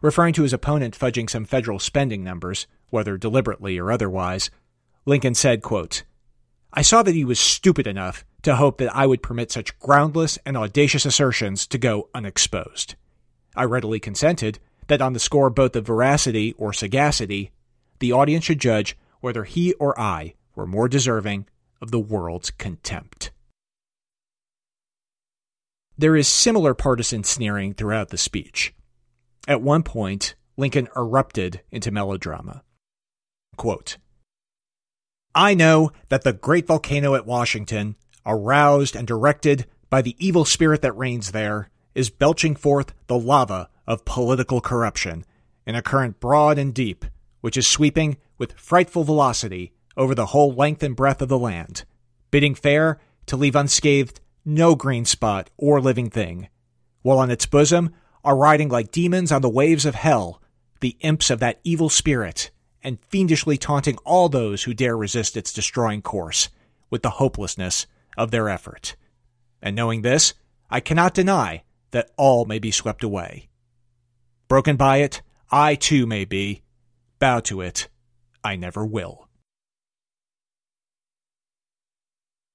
Referring 0.00 0.34
to 0.34 0.42
his 0.42 0.52
opponent 0.52 0.96
fudging 0.96 1.28
some 1.28 1.44
federal 1.44 1.78
spending 1.78 2.22
numbers, 2.22 2.66
whether 2.90 3.18
deliberately 3.18 3.78
or 3.78 3.90
otherwise, 3.90 4.50
Lincoln 5.04 5.34
said, 5.34 5.62
quote, 5.62 6.04
I 6.72 6.82
saw 6.82 7.02
that 7.02 7.14
he 7.14 7.24
was 7.24 7.40
stupid 7.40 7.86
enough 7.86 8.24
to 8.42 8.56
hope 8.56 8.78
that 8.78 8.94
I 8.94 9.06
would 9.06 9.22
permit 9.22 9.50
such 9.50 9.78
groundless 9.78 10.38
and 10.44 10.56
audacious 10.56 11.06
assertions 11.06 11.66
to 11.68 11.78
go 11.78 12.08
unexposed. 12.14 12.94
I 13.56 13.64
readily 13.64 13.98
consented 13.98 14.58
that 14.86 15.02
on 15.02 15.12
the 15.12 15.18
score 15.18 15.50
both 15.50 15.74
of 15.76 15.86
veracity 15.86 16.54
or 16.58 16.72
sagacity, 16.72 17.50
the 17.98 18.12
audience 18.12 18.44
should 18.44 18.60
judge 18.60 18.96
whether 19.20 19.44
he 19.44 19.72
or 19.74 19.98
I 19.98 20.34
were 20.54 20.66
more 20.66 20.88
deserving 20.88 21.46
of 21.80 21.90
the 21.90 21.98
world's 21.98 22.50
contempt. 22.50 23.30
There 25.98 26.14
is 26.14 26.28
similar 26.28 26.74
partisan 26.74 27.24
sneering 27.24 27.74
throughout 27.74 28.10
the 28.10 28.16
speech. 28.16 28.72
At 29.48 29.62
one 29.62 29.82
point, 29.82 30.36
Lincoln 30.56 30.88
erupted 30.94 31.62
into 31.72 31.90
melodrama. 31.90 32.62
Quote, 33.56 33.98
I 35.34 35.54
know 35.54 35.90
that 36.08 36.22
the 36.22 36.32
great 36.32 36.68
volcano 36.68 37.16
at 37.16 37.26
Washington, 37.26 37.96
aroused 38.24 38.94
and 38.94 39.08
directed 39.08 39.66
by 39.90 40.00
the 40.00 40.14
evil 40.24 40.44
spirit 40.44 40.82
that 40.82 40.96
reigns 40.96 41.32
there, 41.32 41.68
is 41.96 42.10
belching 42.10 42.54
forth 42.54 42.94
the 43.08 43.18
lava 43.18 43.68
of 43.84 44.04
political 44.04 44.60
corruption 44.60 45.24
in 45.66 45.74
a 45.74 45.82
current 45.82 46.20
broad 46.20 46.58
and 46.58 46.72
deep, 46.72 47.04
which 47.40 47.56
is 47.56 47.66
sweeping 47.66 48.18
with 48.38 48.52
frightful 48.52 49.02
velocity 49.02 49.72
over 49.96 50.14
the 50.14 50.26
whole 50.26 50.52
length 50.52 50.84
and 50.84 50.94
breadth 50.94 51.20
of 51.20 51.28
the 51.28 51.38
land, 51.38 51.84
bidding 52.30 52.54
fair 52.54 53.00
to 53.26 53.36
leave 53.36 53.56
unscathed 53.56 54.20
no 54.48 54.74
green 54.74 55.04
spot 55.04 55.50
or 55.56 55.80
living 55.80 56.08
thing, 56.08 56.48
while 57.02 57.18
on 57.18 57.30
its 57.30 57.46
bosom 57.46 57.94
are 58.24 58.36
riding 58.36 58.68
like 58.68 58.90
demons 58.90 59.30
on 59.30 59.42
the 59.42 59.48
waves 59.48 59.84
of 59.84 59.94
hell 59.94 60.40
the 60.80 60.96
imps 61.00 61.30
of 61.30 61.40
that 61.40 61.60
evil 61.64 61.88
spirit, 61.88 62.50
and 62.82 63.04
fiendishly 63.08 63.58
taunting 63.58 63.96
all 64.04 64.28
those 64.28 64.62
who 64.62 64.72
dare 64.72 64.96
resist 64.96 65.36
its 65.36 65.52
destroying 65.52 66.00
course 66.00 66.48
with 66.90 67.02
the 67.02 67.10
hopelessness 67.10 67.86
of 68.16 68.30
their 68.30 68.48
effort. 68.48 68.96
And 69.60 69.74
knowing 69.74 70.02
this, 70.02 70.34
I 70.70 70.80
cannot 70.80 71.14
deny 71.14 71.64
that 71.90 72.10
all 72.16 72.44
may 72.44 72.58
be 72.58 72.70
swept 72.70 73.02
away. 73.02 73.48
Broken 74.46 74.76
by 74.76 74.98
it, 74.98 75.20
I 75.50 75.74
too 75.74 76.06
may 76.06 76.24
be. 76.24 76.62
Bow 77.18 77.40
to 77.40 77.60
it, 77.60 77.88
I 78.44 78.56
never 78.56 78.86
will. 78.86 79.28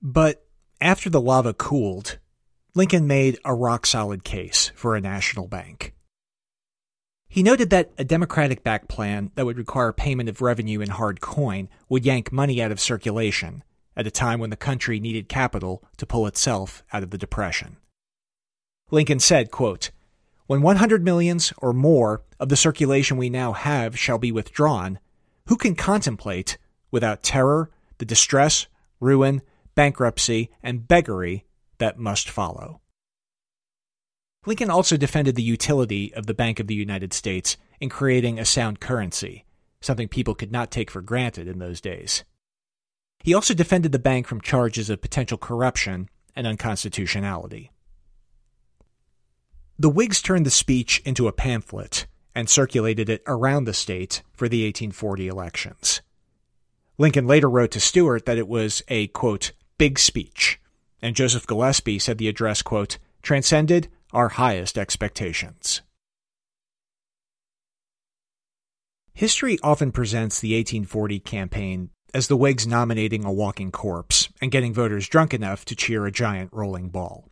But 0.01 0.45
after 0.83 1.09
the 1.09 1.21
lava 1.21 1.53
cooled, 1.53 2.19
Lincoln 2.75 3.07
made 3.07 3.39
a 3.45 3.55
rock 3.55 3.85
solid 3.85 4.23
case 4.23 4.71
for 4.75 4.95
a 4.95 5.01
national 5.01 5.47
bank. 5.47 5.93
He 7.29 7.41
noted 7.41 7.69
that 7.69 7.91
a 7.97 8.03
Democratic 8.03 8.63
backed 8.63 8.89
plan 8.89 9.31
that 9.35 9.45
would 9.45 9.57
require 9.57 9.93
payment 9.93 10.27
of 10.27 10.41
revenue 10.41 10.81
in 10.81 10.89
hard 10.89 11.21
coin 11.21 11.69
would 11.87 12.05
yank 12.05 12.31
money 12.31 12.61
out 12.61 12.71
of 12.71 12.81
circulation 12.81 13.63
at 13.95 14.05
a 14.05 14.11
time 14.11 14.39
when 14.39 14.49
the 14.49 14.57
country 14.57 14.99
needed 14.99 15.29
capital 15.29 15.83
to 15.97 16.05
pull 16.05 16.27
itself 16.27 16.83
out 16.91 17.01
of 17.01 17.11
the 17.11 17.17
Depression. 17.17 17.77
Lincoln 18.91 19.19
said, 19.19 19.51
quote, 19.51 19.89
When 20.47 20.61
100 20.61 21.03
millions 21.03 21.53
or 21.59 21.73
more 21.73 22.23
of 22.39 22.49
the 22.49 22.57
circulation 22.57 23.17
we 23.17 23.29
now 23.29 23.53
have 23.53 23.97
shall 23.97 24.17
be 24.17 24.31
withdrawn, 24.31 24.99
who 25.47 25.55
can 25.55 25.75
contemplate, 25.75 26.57
without 26.91 27.23
terror, 27.23 27.71
the 27.99 28.05
distress, 28.05 28.67
ruin, 28.99 29.41
bankruptcy, 29.75 30.51
and 30.61 30.87
beggary 30.87 31.45
that 31.77 31.97
must 31.97 32.29
follow. 32.29 32.81
Lincoln 34.45 34.69
also 34.69 34.97
defended 34.97 35.35
the 35.35 35.43
utility 35.43 36.13
of 36.13 36.25
the 36.25 36.33
Bank 36.33 36.59
of 36.59 36.67
the 36.67 36.75
United 36.75 37.13
States 37.13 37.57
in 37.79 37.89
creating 37.89 38.37
a 38.37 38.45
sound 38.45 38.79
currency, 38.79 39.45
something 39.81 40.07
people 40.07 40.35
could 40.35 40.51
not 40.51 40.71
take 40.71 40.91
for 40.91 41.01
granted 41.01 41.47
in 41.47 41.59
those 41.59 41.79
days. 41.79 42.23
He 43.23 43.33
also 43.33 43.53
defended 43.53 43.93
the 43.93 43.99
bank 43.99 44.27
from 44.27 44.41
charges 44.41 44.89
of 44.89 45.01
potential 45.01 45.37
corruption 45.37 46.09
and 46.35 46.45
unconstitutionality. 46.45 47.71
The 49.79 49.89
Whigs 49.89 50.21
turned 50.21 50.45
the 50.45 50.51
speech 50.51 51.01
into 51.05 51.27
a 51.27 51.33
pamphlet 51.33 52.05
and 52.35 52.49
circulated 52.49 53.09
it 53.09 53.23
around 53.27 53.63
the 53.63 53.73
state 53.73 54.23
for 54.33 54.49
the 54.49 54.65
1840 54.65 55.27
elections. 55.27 56.01
Lincoln 56.97 57.27
later 57.27 57.49
wrote 57.49 57.71
to 57.71 57.79
Stuart 57.79 58.25
that 58.25 58.37
it 58.37 58.47
was 58.47 58.83
a, 58.87 59.07
quote, 59.07 59.51
big 59.83 59.99
speech, 59.99 60.61
and 61.01 61.13
Joseph 61.13 61.45
Gillespie 61.45 61.99
said 61.99 62.17
the 62.17 62.29
address, 62.29 62.61
quote, 62.61 62.99
transcended 63.21 63.89
our 64.13 64.29
highest 64.29 64.77
expectations. 64.77 65.81
History 69.13 69.59
often 69.61 69.91
presents 69.91 70.39
the 70.39 70.55
1840 70.55 71.19
campaign 71.19 71.89
as 72.13 72.29
the 72.29 72.37
Whigs 72.37 72.65
nominating 72.65 73.25
a 73.25 73.33
walking 73.33 73.73
corpse 73.73 74.29
and 74.39 74.51
getting 74.51 74.73
voters 74.73 75.09
drunk 75.09 75.33
enough 75.33 75.65
to 75.65 75.75
cheer 75.75 76.05
a 76.05 76.11
giant 76.13 76.51
rolling 76.53 76.87
ball. 76.87 77.29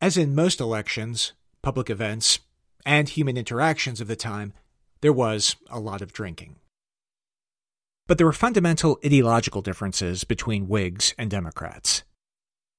As 0.00 0.16
in 0.16 0.36
most 0.36 0.60
elections, 0.60 1.32
public 1.60 1.90
events, 1.90 2.38
and 2.86 3.08
human 3.08 3.36
interactions 3.36 4.00
of 4.00 4.06
the 4.06 4.14
time, 4.14 4.52
there 5.00 5.12
was 5.12 5.56
a 5.70 5.80
lot 5.80 6.00
of 6.00 6.12
drinking. 6.12 6.59
But 8.10 8.18
there 8.18 8.26
were 8.26 8.32
fundamental 8.32 8.98
ideological 9.04 9.62
differences 9.62 10.24
between 10.24 10.66
Whigs 10.66 11.14
and 11.16 11.30
Democrats. 11.30 12.02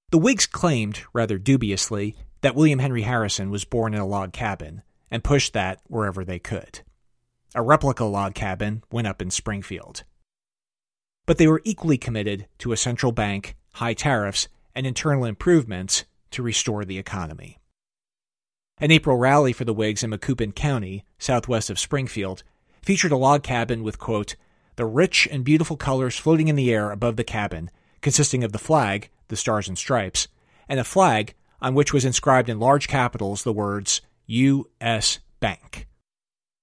The 0.09 0.17
Whigs 0.17 0.45
claimed, 0.45 1.03
rather 1.13 1.37
dubiously, 1.37 2.17
that 2.41 2.53
William 2.53 2.79
Henry 2.79 3.03
Harrison 3.03 3.49
was 3.49 3.63
born 3.63 3.93
in 3.93 4.01
a 4.01 4.05
log 4.05 4.33
cabin 4.33 4.81
and 5.09 5.23
pushed 5.23 5.53
that 5.53 5.79
wherever 5.87 6.25
they 6.25 6.37
could. 6.37 6.81
A 7.55 7.61
replica 7.61 8.03
log 8.03 8.35
cabin 8.35 8.83
went 8.91 9.07
up 9.07 9.21
in 9.21 9.31
Springfield. 9.31 10.03
but 11.25 11.37
they 11.37 11.47
were 11.47 11.61
equally 11.63 11.97
committed 11.97 12.47
to 12.57 12.73
a 12.73 12.77
central 12.77 13.13
bank, 13.13 13.55
high 13.75 13.93
tariffs, 13.93 14.49
and 14.75 14.85
internal 14.85 15.23
improvements 15.23 16.03
to 16.31 16.43
restore 16.43 16.83
the 16.83 16.97
economy. 16.97 17.57
An 18.79 18.91
April 18.91 19.15
rally 19.15 19.53
for 19.53 19.63
the 19.63 19.73
Whigs 19.73 20.03
in 20.03 20.09
Macoupin 20.09 20.51
County, 20.51 21.05
southwest 21.19 21.69
of 21.69 21.79
Springfield, 21.79 22.43
featured 22.81 23.13
a 23.13 23.17
log 23.17 23.43
cabin 23.43 23.81
with, 23.81 23.97
quote, 23.97 24.35
the 24.75 24.85
rich 24.85 25.27
and 25.31 25.43
beautiful 25.43 25.77
colors 25.77 26.17
floating 26.17 26.47
in 26.47 26.55
the 26.55 26.73
air 26.73 26.91
above 26.91 27.15
the 27.15 27.23
cabin, 27.23 27.69
consisting 28.01 28.43
of 28.43 28.51
the 28.51 28.59
flag, 28.59 29.09
the 29.27 29.35
stars 29.35 29.67
and 29.67 29.77
stripes, 29.77 30.27
and 30.67 30.79
a 30.79 30.83
flag 30.83 31.33
on 31.61 31.75
which 31.75 31.93
was 31.93 32.05
inscribed 32.05 32.49
in 32.49 32.59
large 32.59 32.87
capitals 32.87 33.43
the 33.43 33.53
words 33.53 34.01
U.S. 34.25 35.19
Bank. 35.39 35.87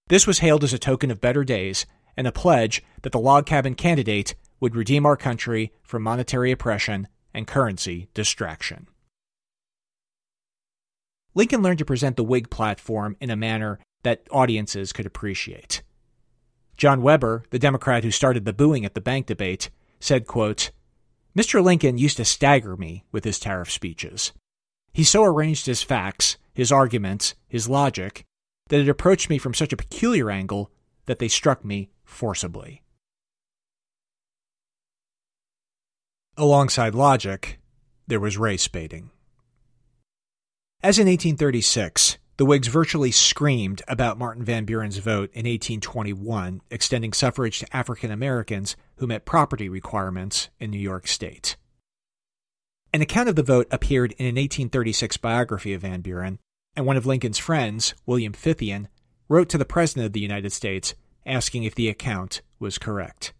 This 0.09 0.27
was 0.27 0.39
hailed 0.39 0.65
as 0.65 0.73
a 0.73 0.79
token 0.79 1.11
of 1.11 1.21
better 1.21 1.45
days 1.45 1.87
and 2.17 2.27
a 2.27 2.33
pledge 2.33 2.83
that 3.03 3.13
the 3.13 3.21
log 3.21 3.47
cabin 3.47 3.75
candidate 3.75 4.35
would 4.61 4.75
redeem 4.75 5.07
our 5.07 5.17
country 5.17 5.73
from 5.83 6.03
monetary 6.03 6.51
oppression 6.51 7.09
and 7.33 7.47
currency 7.47 8.09
distraction. 8.15 8.89
Lincoln 11.35 11.63
learned 11.63 11.79
to 11.79 11.85
present 11.85 12.17
the 12.17 12.25
Whig 12.25 12.51
platform 12.51 13.17
in 13.21 13.31
a 13.31 13.37
manner 13.37 13.79
that 14.03 14.27
audiences 14.31 14.93
could 14.93 15.07
appreciate. 15.07 15.83
John 16.79 17.03
Weber, 17.03 17.43
the 17.51 17.59
Democrat 17.59 18.05
who 18.05 18.13
started 18.13 18.45
the 18.45 18.53
booing 18.53 18.85
at 18.85 18.95
the 18.95 19.01
bank 19.01 19.27
debate, 19.27 19.69
said, 19.99 20.29
quote, 20.29 20.71
Mr. 21.37 21.63
Lincoln 21.63 21.99
used 21.99 22.17
to 22.17 22.25
stagger 22.25 22.77
me 22.77 23.05
with 23.11 23.25
his 23.25 23.41
tariff 23.41 23.71
speeches. 23.71 24.33
He 24.93 25.03
so 25.05 25.25
arranged 25.25 25.67
his 25.67 25.83
facts, 25.83 26.39
his 26.55 26.73
arguments, 26.73 27.35
his 27.49 27.69
logic, 27.69 28.25
that 28.69 28.81
it 28.81 28.89
approached 28.89 29.29
me 29.29 29.39
from 29.39 29.55
such 29.55 29.73
a 29.73 29.77
peculiar 29.77 30.31
angle 30.31 30.71
that 31.07 31.19
they 31.19 31.29
struck 31.29 31.65
me 31.65 31.91
forcibly. 32.05 32.83
Alongside 36.37 36.95
logic, 36.95 37.59
there 38.07 38.21
was 38.21 38.39
race 38.39 38.69
baiting. 38.69 39.11
As 40.81 40.99
in 40.99 41.09
1836, 41.09 42.19
the 42.39 42.47
Whigs 42.47 42.69
virtually 42.69 43.11
screamed 43.11 43.83
about 43.89 44.17
Martin 44.17 44.45
Van 44.45 44.65
Buren's 44.65 44.99
vote 44.99 45.31
in 45.33 45.45
1821, 45.45 46.63
extending 46.71 47.13
suffrage 47.13 47.59
to 47.59 47.77
African 47.77 48.13
Americans 48.13 48.77
who 48.97 49.09
met 49.09 49.25
property 49.25 49.69
requirements 49.69 50.49
in 50.61 50.71
New 50.71 50.79
York 50.79 51.09
State. 51.09 51.57
An 52.95 53.03
account 53.03 53.29
of 53.29 53.35
the 53.35 53.43
vote 53.43 53.67
appeared 53.73 54.13
in 54.13 54.25
an 54.25 54.37
1836 54.37 55.17
biography 55.17 55.75
of 55.75 55.83
Van 55.83 56.01
Buren, 56.01 56.39
and 56.77 56.87
one 56.87 56.97
of 56.97 57.07
Lincoln's 57.07 57.39
friends, 57.39 57.95
William 58.07 58.33
Fithian, 58.33 58.87
wrote 59.29 59.49
to 59.49 59.59
the 59.59 59.65
President 59.65 60.07
of 60.07 60.13
the 60.13 60.21
United 60.21 60.53
States 60.53 60.95
asking 61.27 61.65
if 61.65 61.75
the 61.75 61.89
account 61.89 62.41
was 62.61 62.79
correct. 62.79 63.33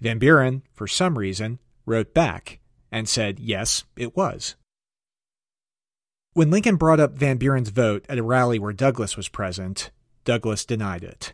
Van 0.00 0.18
Buren, 0.18 0.64
for 0.74 0.88
some 0.88 1.16
reason, 1.16 1.60
wrote 1.86 2.12
back 2.12 2.58
and 2.90 3.08
said 3.08 3.38
yes, 3.38 3.84
it 3.96 4.16
was. 4.16 4.56
When 6.38 6.52
Lincoln 6.52 6.76
brought 6.76 7.00
up 7.00 7.18
Van 7.18 7.36
Buren's 7.36 7.70
vote 7.70 8.06
at 8.08 8.16
a 8.16 8.22
rally 8.22 8.60
where 8.60 8.72
Douglas 8.72 9.16
was 9.16 9.28
present, 9.28 9.90
Douglas 10.24 10.64
denied 10.64 11.02
it. 11.02 11.32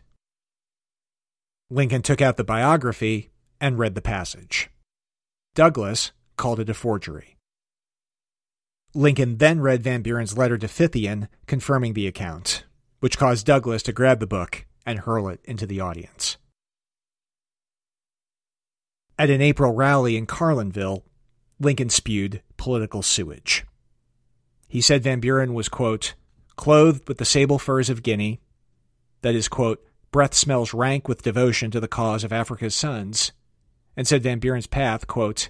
Lincoln 1.69 2.01
took 2.01 2.23
out 2.23 2.37
the 2.37 2.43
biography 2.43 3.29
and 3.61 3.77
read 3.77 3.93
the 3.93 4.01
passage. 4.01 4.71
Douglas 5.53 6.11
called 6.37 6.59
it 6.59 6.71
a 6.71 6.73
forgery. 6.73 7.37
Lincoln 8.95 9.37
then 9.37 9.61
read 9.61 9.83
Van 9.83 10.01
Buren's 10.01 10.39
letter 10.39 10.57
to 10.57 10.65
Fithian 10.65 11.27
confirming 11.45 11.93
the 11.93 12.07
account, 12.07 12.63
which 12.99 13.19
caused 13.19 13.45
Douglas 13.45 13.83
to 13.83 13.93
grab 13.93 14.19
the 14.19 14.25
book 14.25 14.65
and 14.87 14.97
hurl 15.01 15.29
it 15.29 15.39
into 15.43 15.67
the 15.67 15.79
audience. 15.79 16.37
At 19.19 19.29
an 19.29 19.43
April 19.43 19.71
rally 19.71 20.17
in 20.17 20.25
Carlinville, 20.25 21.03
Lincoln 21.59 21.91
spewed 21.91 22.41
political 22.57 23.03
sewage. 23.03 23.65
He 24.75 24.81
said 24.81 25.03
Van 25.03 25.21
Buren 25.21 25.53
was, 25.53 25.69
quote, 25.69 26.15
clothed 26.57 27.07
with 27.07 27.17
the 27.17 27.23
sable 27.23 27.57
furs 27.57 27.89
of 27.89 28.03
Guinea, 28.03 28.41
that 29.21 29.33
is, 29.33 29.47
quote, 29.47 29.81
breath 30.11 30.33
smells 30.33 30.73
rank 30.73 31.07
with 31.07 31.23
devotion 31.23 31.71
to 31.71 31.79
the 31.79 31.87
cause 31.87 32.25
of 32.25 32.33
Africa's 32.33 32.75
sons, 32.75 33.31
and 33.95 34.05
said 34.05 34.21
Van 34.21 34.37
Buren's 34.37 34.67
path, 34.67 35.07
quote, 35.07 35.49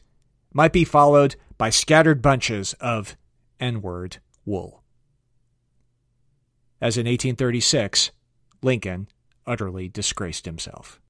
might 0.53 0.71
be 0.71 0.83
followed 0.83 1.37
by 1.57 1.71
scattered 1.71 2.21
bunches 2.21 2.73
of 2.73 3.17
N 3.59 3.81
word 3.81 4.17
wool. 4.45 4.83
As 6.79 6.95
in 6.95 7.07
1836, 7.07 8.11
Lincoln 8.61 9.07
utterly 9.47 9.89
disgraced 9.89 10.45
himself. 10.45 11.01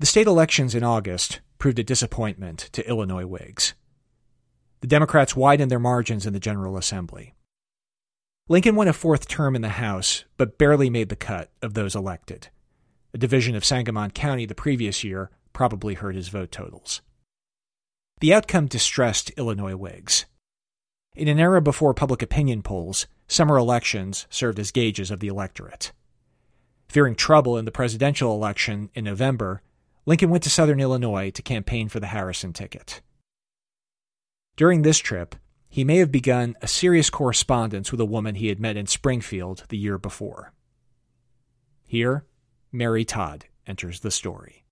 The 0.00 0.06
state 0.06 0.26
elections 0.26 0.74
in 0.74 0.82
August 0.82 1.38
proved 1.58 1.78
a 1.78 1.84
disappointment 1.84 2.68
to 2.72 2.84
Illinois 2.88 3.26
Whigs. 3.26 3.74
The 4.80 4.86
Democrats 4.86 5.34
widened 5.34 5.70
their 5.70 5.78
margins 5.78 6.26
in 6.26 6.32
the 6.32 6.40
General 6.40 6.76
Assembly. 6.76 7.34
Lincoln 8.48 8.76
won 8.76 8.88
a 8.88 8.92
fourth 8.92 9.26
term 9.26 9.56
in 9.56 9.62
the 9.62 9.70
House, 9.70 10.24
but 10.36 10.58
barely 10.58 10.88
made 10.88 11.08
the 11.08 11.16
cut 11.16 11.50
of 11.62 11.74
those 11.74 11.96
elected. 11.96 12.48
A 13.12 13.18
division 13.18 13.56
of 13.56 13.64
Sangamon 13.64 14.10
County 14.10 14.46
the 14.46 14.54
previous 14.54 15.02
year 15.02 15.30
probably 15.52 15.94
hurt 15.94 16.14
his 16.14 16.28
vote 16.28 16.52
totals. 16.52 17.00
The 18.20 18.32
outcome 18.32 18.66
distressed 18.66 19.30
Illinois 19.30 19.74
Whigs. 19.74 20.26
In 21.14 21.28
an 21.28 21.40
era 21.40 21.62
before 21.62 21.94
public 21.94 22.22
opinion 22.22 22.62
polls, 22.62 23.06
summer 23.26 23.56
elections 23.56 24.26
served 24.28 24.58
as 24.58 24.70
gauges 24.70 25.10
of 25.10 25.20
the 25.20 25.28
electorate. 25.28 25.92
Fearing 26.88 27.14
trouble 27.14 27.56
in 27.56 27.64
the 27.64 27.72
presidential 27.72 28.34
election 28.34 28.90
in 28.94 29.04
November, 29.04 29.62
Lincoln 30.04 30.30
went 30.30 30.44
to 30.44 30.50
southern 30.50 30.78
Illinois 30.78 31.30
to 31.30 31.42
campaign 31.42 31.88
for 31.88 31.98
the 31.98 32.08
Harrison 32.08 32.52
ticket. 32.52 33.00
During 34.56 34.82
this 34.82 34.98
trip, 34.98 35.34
he 35.68 35.84
may 35.84 35.98
have 35.98 36.10
begun 36.10 36.56
a 36.62 36.66
serious 36.66 37.10
correspondence 37.10 37.90
with 37.90 38.00
a 38.00 38.06
woman 38.06 38.36
he 38.36 38.48
had 38.48 38.58
met 38.58 38.78
in 38.78 38.86
Springfield 38.86 39.64
the 39.68 39.76
year 39.76 39.98
before. 39.98 40.54
Here, 41.86 42.24
Mary 42.72 43.04
Todd 43.04 43.46
enters 43.66 44.00
the 44.00 44.10
story. 44.10 44.64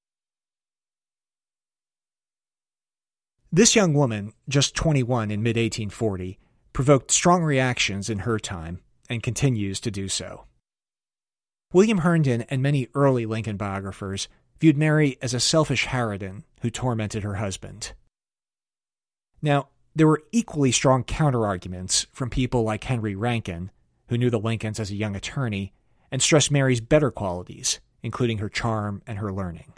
This 3.53 3.77
young 3.77 3.93
woman, 3.93 4.33
just 4.49 4.75
21 4.75 5.31
in 5.31 5.43
mid 5.43 5.57
1840, 5.57 6.39
provoked 6.73 7.11
strong 7.11 7.43
reactions 7.45 8.09
in 8.09 8.21
her 8.21 8.39
time 8.39 8.81
and 9.11 9.23
continues 9.23 9.81
to 9.81 9.91
do 9.91 10.09
so. 10.09 10.47
William 11.73 11.99
Herndon 11.99 12.43
and 12.43 12.63
many 12.63 12.89
early 12.95 13.27
Lincoln 13.27 13.57
biographers 13.57 14.29
viewed 14.61 14.79
Mary 14.79 15.19
as 15.21 15.35
a 15.35 15.41
selfish 15.41 15.87
harridan 15.87 16.45
who 16.63 16.71
tormented 16.71 17.23
her 17.23 17.35
husband. 17.35 17.93
Now, 19.43 19.69
there 19.95 20.07
were 20.07 20.23
equally 20.33 20.73
strong 20.73 21.05
counterarguments 21.05 22.07
from 22.13 22.31
people 22.31 22.65
like 22.65 22.85
Henry 22.85 23.15
Rankin, 23.15 23.71
who 24.09 24.19
knew 24.19 24.31
the 24.31 24.39
Lincolns 24.41 24.81
as 24.81 24.91
a 24.91 24.97
young 24.97 25.15
attorney 25.15 25.73
and 26.11 26.21
stressed 26.21 26.51
Mary's 26.51 26.81
better 26.81 27.11
qualities, 27.11 27.81
including 28.03 28.39
her 28.39 28.49
charm 28.49 29.03
and 29.07 29.19
her 29.19 29.33
learning. 29.33 29.73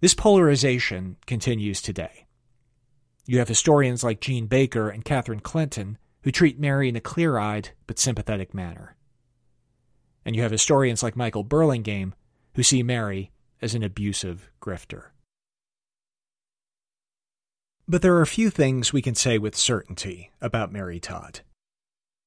This 0.00 0.14
polarization 0.14 1.16
continues 1.26 1.80
today. 1.80 2.26
You 3.26 3.38
have 3.38 3.48
historians 3.48 4.02
like 4.02 4.20
Jean 4.20 4.46
Baker 4.46 4.88
and 4.88 5.04
Catherine 5.04 5.40
Clinton 5.40 5.96
who 6.22 6.32
treat 6.32 6.58
Mary 6.58 6.88
in 6.88 6.96
a 6.96 7.00
clear 7.00 7.38
eyed 7.38 7.70
but 7.86 7.98
sympathetic 7.98 8.52
manner. 8.52 8.96
And 10.24 10.34
you 10.34 10.42
have 10.42 10.50
historians 10.50 11.02
like 11.02 11.16
Michael 11.16 11.44
Burlingame 11.44 12.14
who 12.54 12.62
see 12.62 12.82
Mary 12.82 13.30
as 13.60 13.74
an 13.74 13.82
abusive 13.82 14.50
grifter. 14.60 15.11
But 17.88 18.02
there 18.02 18.14
are 18.14 18.22
a 18.22 18.26
few 18.26 18.48
things 18.48 18.92
we 18.92 19.02
can 19.02 19.14
say 19.14 19.38
with 19.38 19.56
certainty 19.56 20.30
about 20.40 20.72
Mary 20.72 21.00
Todd. 21.00 21.40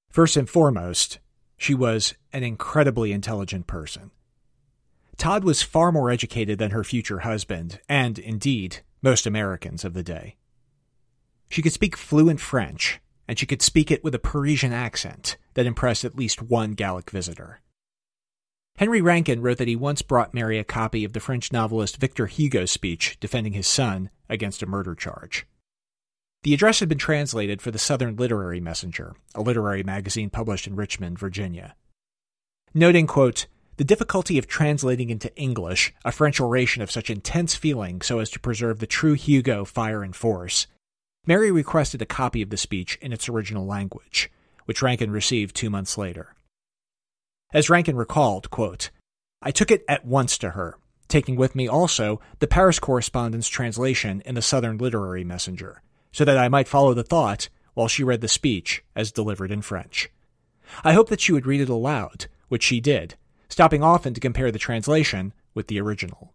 First 0.09 0.37
and 0.37 0.49
foremost, 0.49 1.19
she 1.57 1.73
was 1.73 2.13
an 2.33 2.43
incredibly 2.43 3.11
intelligent 3.11 3.65
person. 3.67 4.11
Todd 5.17 5.43
was 5.43 5.63
far 5.63 5.91
more 5.91 6.11
educated 6.11 6.59
than 6.59 6.71
her 6.71 6.83
future 6.83 7.19
husband, 7.19 7.79
and, 7.87 8.19
indeed, 8.19 8.79
most 9.01 9.25
Americans 9.25 9.85
of 9.85 9.93
the 9.93 10.03
day. 10.03 10.35
She 11.49 11.61
could 11.61 11.73
speak 11.73 11.95
fluent 11.95 12.41
French, 12.41 12.99
and 13.27 13.39
she 13.39 13.45
could 13.45 13.61
speak 13.61 13.91
it 13.91 14.03
with 14.03 14.13
a 14.13 14.19
Parisian 14.19 14.73
accent 14.73 15.37
that 15.53 15.65
impressed 15.65 16.03
at 16.03 16.17
least 16.17 16.41
one 16.41 16.73
Gallic 16.73 17.09
visitor. 17.09 17.61
Henry 18.77 19.01
Rankin 19.01 19.41
wrote 19.41 19.57
that 19.59 19.69
he 19.69 19.75
once 19.75 20.01
brought 20.01 20.33
Mary 20.33 20.59
a 20.59 20.65
copy 20.65 21.05
of 21.05 21.13
the 21.13 21.21
French 21.21 21.53
novelist 21.53 21.95
Victor 21.95 22.27
Hugo's 22.27 22.71
speech 22.71 23.17
defending 23.21 23.53
his 23.53 23.67
son 23.67 24.09
against 24.29 24.63
a 24.63 24.67
murder 24.67 24.95
charge. 24.95 25.45
The 26.43 26.53
address 26.53 26.79
had 26.79 26.89
been 26.89 26.97
translated 26.97 27.61
for 27.61 27.71
the 27.71 27.79
Southern 27.79 28.15
Literary 28.15 28.59
Messenger, 28.59 29.15
a 29.33 29.41
literary 29.41 29.83
magazine 29.83 30.29
published 30.29 30.67
in 30.67 30.75
Richmond, 30.75 31.17
Virginia. 31.17 31.75
Noting, 32.73 33.07
quote, 33.07 33.47
the 33.77 33.83
difficulty 33.83 34.37
of 34.37 34.47
translating 34.47 35.09
into 35.09 35.35
English 35.35 35.93
a 36.05 36.11
French 36.11 36.39
oration 36.39 36.81
of 36.81 36.91
such 36.91 37.09
intense 37.09 37.55
feeling 37.55 38.01
so 38.01 38.19
as 38.19 38.29
to 38.29 38.39
preserve 38.39 38.79
the 38.79 38.87
true 38.87 39.13
Hugo 39.13 39.65
fire 39.65 40.03
and 40.03 40.15
force, 40.15 40.67
Mary 41.25 41.51
requested 41.51 42.01
a 42.01 42.05
copy 42.05 42.41
of 42.41 42.51
the 42.51 42.57
speech 42.57 42.97
in 43.01 43.11
its 43.11 43.27
original 43.27 43.65
language, 43.65 44.31
which 44.65 44.81
Rankin 44.81 45.11
received 45.11 45.55
two 45.55 45.69
months 45.69 45.97
later. 45.97 46.35
As 47.53 47.69
Rankin 47.69 47.95
recalled, 47.95 48.49
quote, 48.49 48.91
I 49.41 49.51
took 49.51 49.71
it 49.71 49.83
at 49.87 50.05
once 50.05 50.37
to 50.39 50.51
her, 50.51 50.77
taking 51.15 51.37
with 51.37 51.55
me 51.55 51.65
also 51.65 52.19
the 52.39 52.45
Paris 52.45 52.77
correspondent's 52.77 53.47
translation 53.47 54.21
in 54.25 54.35
the 54.35 54.41
Southern 54.41 54.77
Literary 54.77 55.23
Messenger, 55.23 55.81
so 56.11 56.25
that 56.25 56.37
I 56.37 56.49
might 56.49 56.67
follow 56.67 56.93
the 56.93 57.05
thought 57.05 57.47
while 57.73 57.87
she 57.87 58.03
read 58.03 58.19
the 58.19 58.27
speech 58.27 58.83
as 58.97 59.13
delivered 59.13 59.49
in 59.49 59.61
French. 59.61 60.09
I 60.83 60.91
hoped 60.91 61.09
that 61.11 61.21
she 61.21 61.31
would 61.31 61.45
read 61.45 61.61
it 61.61 61.69
aloud, 61.69 62.25
which 62.49 62.63
she 62.63 62.81
did, 62.81 63.15
stopping 63.47 63.81
often 63.81 64.13
to 64.13 64.19
compare 64.19 64.51
the 64.51 64.59
translation 64.59 65.31
with 65.53 65.67
the 65.67 65.79
original. 65.79 66.33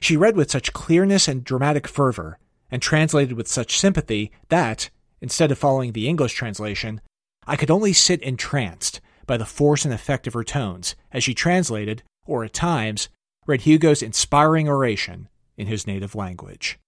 She 0.00 0.16
read 0.16 0.36
with 0.36 0.50
such 0.50 0.72
clearness 0.72 1.28
and 1.28 1.44
dramatic 1.44 1.86
fervor, 1.86 2.38
and 2.70 2.80
translated 2.80 3.36
with 3.36 3.46
such 3.46 3.76
sympathy 3.76 4.32
that, 4.48 4.88
instead 5.20 5.52
of 5.52 5.58
following 5.58 5.92
the 5.92 6.08
English 6.08 6.32
translation, 6.32 7.02
I 7.46 7.56
could 7.56 7.70
only 7.70 7.92
sit 7.92 8.22
entranced 8.22 9.02
by 9.26 9.36
the 9.36 9.44
force 9.44 9.84
and 9.84 9.92
effect 9.92 10.26
of 10.26 10.32
her 10.32 10.44
tones 10.44 10.96
as 11.12 11.22
she 11.22 11.34
translated, 11.34 12.02
or 12.24 12.42
at 12.42 12.54
times, 12.54 13.10
read 13.48 13.62
Hugo's 13.62 14.02
inspiring 14.02 14.68
oration 14.68 15.26
in 15.56 15.66
his 15.66 15.86
native 15.86 16.14
language. 16.14 16.78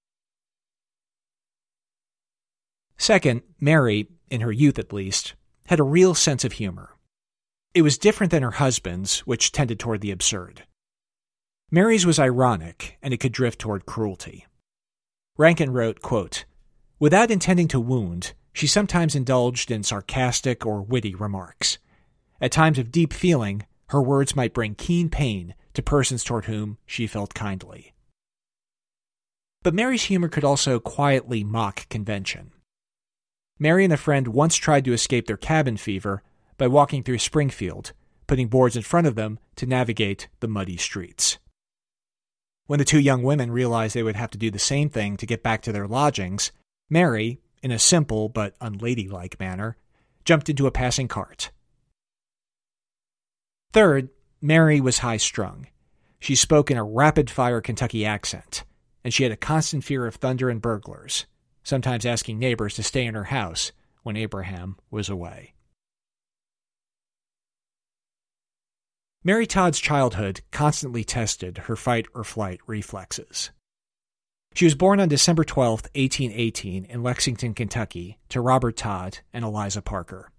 Second, 2.98 3.40
Mary, 3.58 4.08
in 4.28 4.42
her 4.42 4.52
youth 4.52 4.78
at 4.78 4.92
least, 4.92 5.34
had 5.66 5.80
a 5.80 5.84
real 5.84 6.14
sense 6.14 6.44
of 6.44 6.52
humor. 6.52 6.90
It 7.72 7.80
was 7.80 7.96
different 7.96 8.30
than 8.30 8.42
her 8.42 8.50
husband's, 8.52 9.20
which 9.20 9.52
tended 9.52 9.80
toward 9.80 10.02
the 10.02 10.10
absurd. 10.10 10.64
Mary's 11.70 12.04
was 12.04 12.18
ironic, 12.18 12.98
and 13.02 13.14
it 13.14 13.20
could 13.20 13.32
drift 13.32 13.58
toward 13.58 13.86
cruelty. 13.86 14.46
Rankin 15.38 15.72
wrote, 15.72 16.02
quote, 16.02 16.44
Without 16.98 17.30
intending 17.30 17.68
to 17.68 17.80
wound, 17.80 18.34
she 18.52 18.66
sometimes 18.66 19.14
indulged 19.14 19.70
in 19.70 19.82
sarcastic 19.82 20.66
or 20.66 20.82
witty 20.82 21.14
remarks. 21.14 21.78
At 22.38 22.52
times 22.52 22.78
of 22.78 22.92
deep 22.92 23.14
feeling, 23.14 23.64
her 23.88 24.02
words 24.02 24.36
might 24.36 24.52
bring 24.52 24.74
keen 24.74 25.08
pain 25.08 25.54
to 25.74 25.82
persons 25.82 26.24
toward 26.24 26.46
whom 26.46 26.78
she 26.86 27.06
felt 27.06 27.34
kindly. 27.34 27.94
But 29.62 29.74
Mary's 29.74 30.04
humor 30.04 30.28
could 30.28 30.44
also 30.44 30.80
quietly 30.80 31.44
mock 31.44 31.88
convention. 31.88 32.52
Mary 33.58 33.84
and 33.84 33.92
a 33.92 33.98
friend 33.98 34.28
once 34.28 34.56
tried 34.56 34.84
to 34.86 34.92
escape 34.92 35.26
their 35.26 35.36
cabin 35.36 35.76
fever 35.76 36.22
by 36.56 36.66
walking 36.66 37.02
through 37.02 37.18
Springfield, 37.18 37.92
putting 38.26 38.48
boards 38.48 38.74
in 38.74 38.82
front 38.82 39.06
of 39.06 39.16
them 39.16 39.38
to 39.56 39.66
navigate 39.66 40.28
the 40.40 40.48
muddy 40.48 40.78
streets. 40.78 41.38
When 42.66 42.78
the 42.78 42.84
two 42.84 43.00
young 43.00 43.22
women 43.22 43.50
realized 43.50 43.94
they 43.94 44.02
would 44.02 44.16
have 44.16 44.30
to 44.30 44.38
do 44.38 44.50
the 44.50 44.58
same 44.58 44.88
thing 44.88 45.16
to 45.18 45.26
get 45.26 45.42
back 45.42 45.60
to 45.62 45.72
their 45.72 45.88
lodgings, 45.88 46.52
Mary, 46.88 47.40
in 47.62 47.70
a 47.70 47.78
simple 47.78 48.28
but 48.28 48.54
unladylike 48.60 49.38
manner, 49.38 49.76
jumped 50.24 50.48
into 50.48 50.66
a 50.66 50.70
passing 50.70 51.08
cart. 51.08 51.50
Third, 53.72 54.08
Mary 54.42 54.80
was 54.80 54.98
high 54.98 55.18
strung. 55.18 55.66
She 56.18 56.34
spoke 56.34 56.70
in 56.70 56.78
a 56.78 56.84
rapid 56.84 57.28
fire 57.28 57.60
Kentucky 57.60 58.06
accent, 58.06 58.64
and 59.04 59.12
she 59.12 59.22
had 59.22 59.32
a 59.32 59.36
constant 59.36 59.84
fear 59.84 60.06
of 60.06 60.14
thunder 60.14 60.48
and 60.48 60.62
burglars, 60.62 61.26
sometimes 61.62 62.06
asking 62.06 62.38
neighbors 62.38 62.74
to 62.76 62.82
stay 62.82 63.04
in 63.04 63.14
her 63.14 63.24
house 63.24 63.72
when 64.02 64.16
Abraham 64.16 64.76
was 64.90 65.10
away. 65.10 65.52
Mary 69.22 69.46
Todd's 69.46 69.78
childhood 69.78 70.40
constantly 70.50 71.04
tested 71.04 71.58
her 71.58 71.76
fight 71.76 72.06
or 72.14 72.24
flight 72.24 72.60
reflexes. 72.66 73.50
She 74.54 74.64
was 74.64 74.74
born 74.74 75.00
on 75.00 75.08
December 75.10 75.44
12, 75.44 75.82
1818, 75.94 76.86
in 76.86 77.02
Lexington, 77.02 77.52
Kentucky, 77.52 78.18
to 78.30 78.40
Robert 78.40 78.78
Todd 78.78 79.18
and 79.34 79.44
Eliza 79.44 79.82
Parker. 79.82 80.32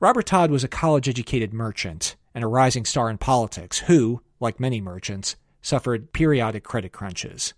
Robert 0.00 0.26
Todd 0.26 0.52
was 0.52 0.62
a 0.62 0.68
college 0.68 1.08
educated 1.08 1.52
merchant 1.52 2.16
and 2.34 2.44
a 2.44 2.48
rising 2.48 2.84
star 2.84 3.10
in 3.10 3.18
politics 3.18 3.80
who, 3.80 4.22
like 4.40 4.60
many 4.60 4.80
merchants, 4.80 5.36
suffered 5.60 6.12
periodic 6.12 6.64
credit 6.64 6.92
crunches. 6.92 7.54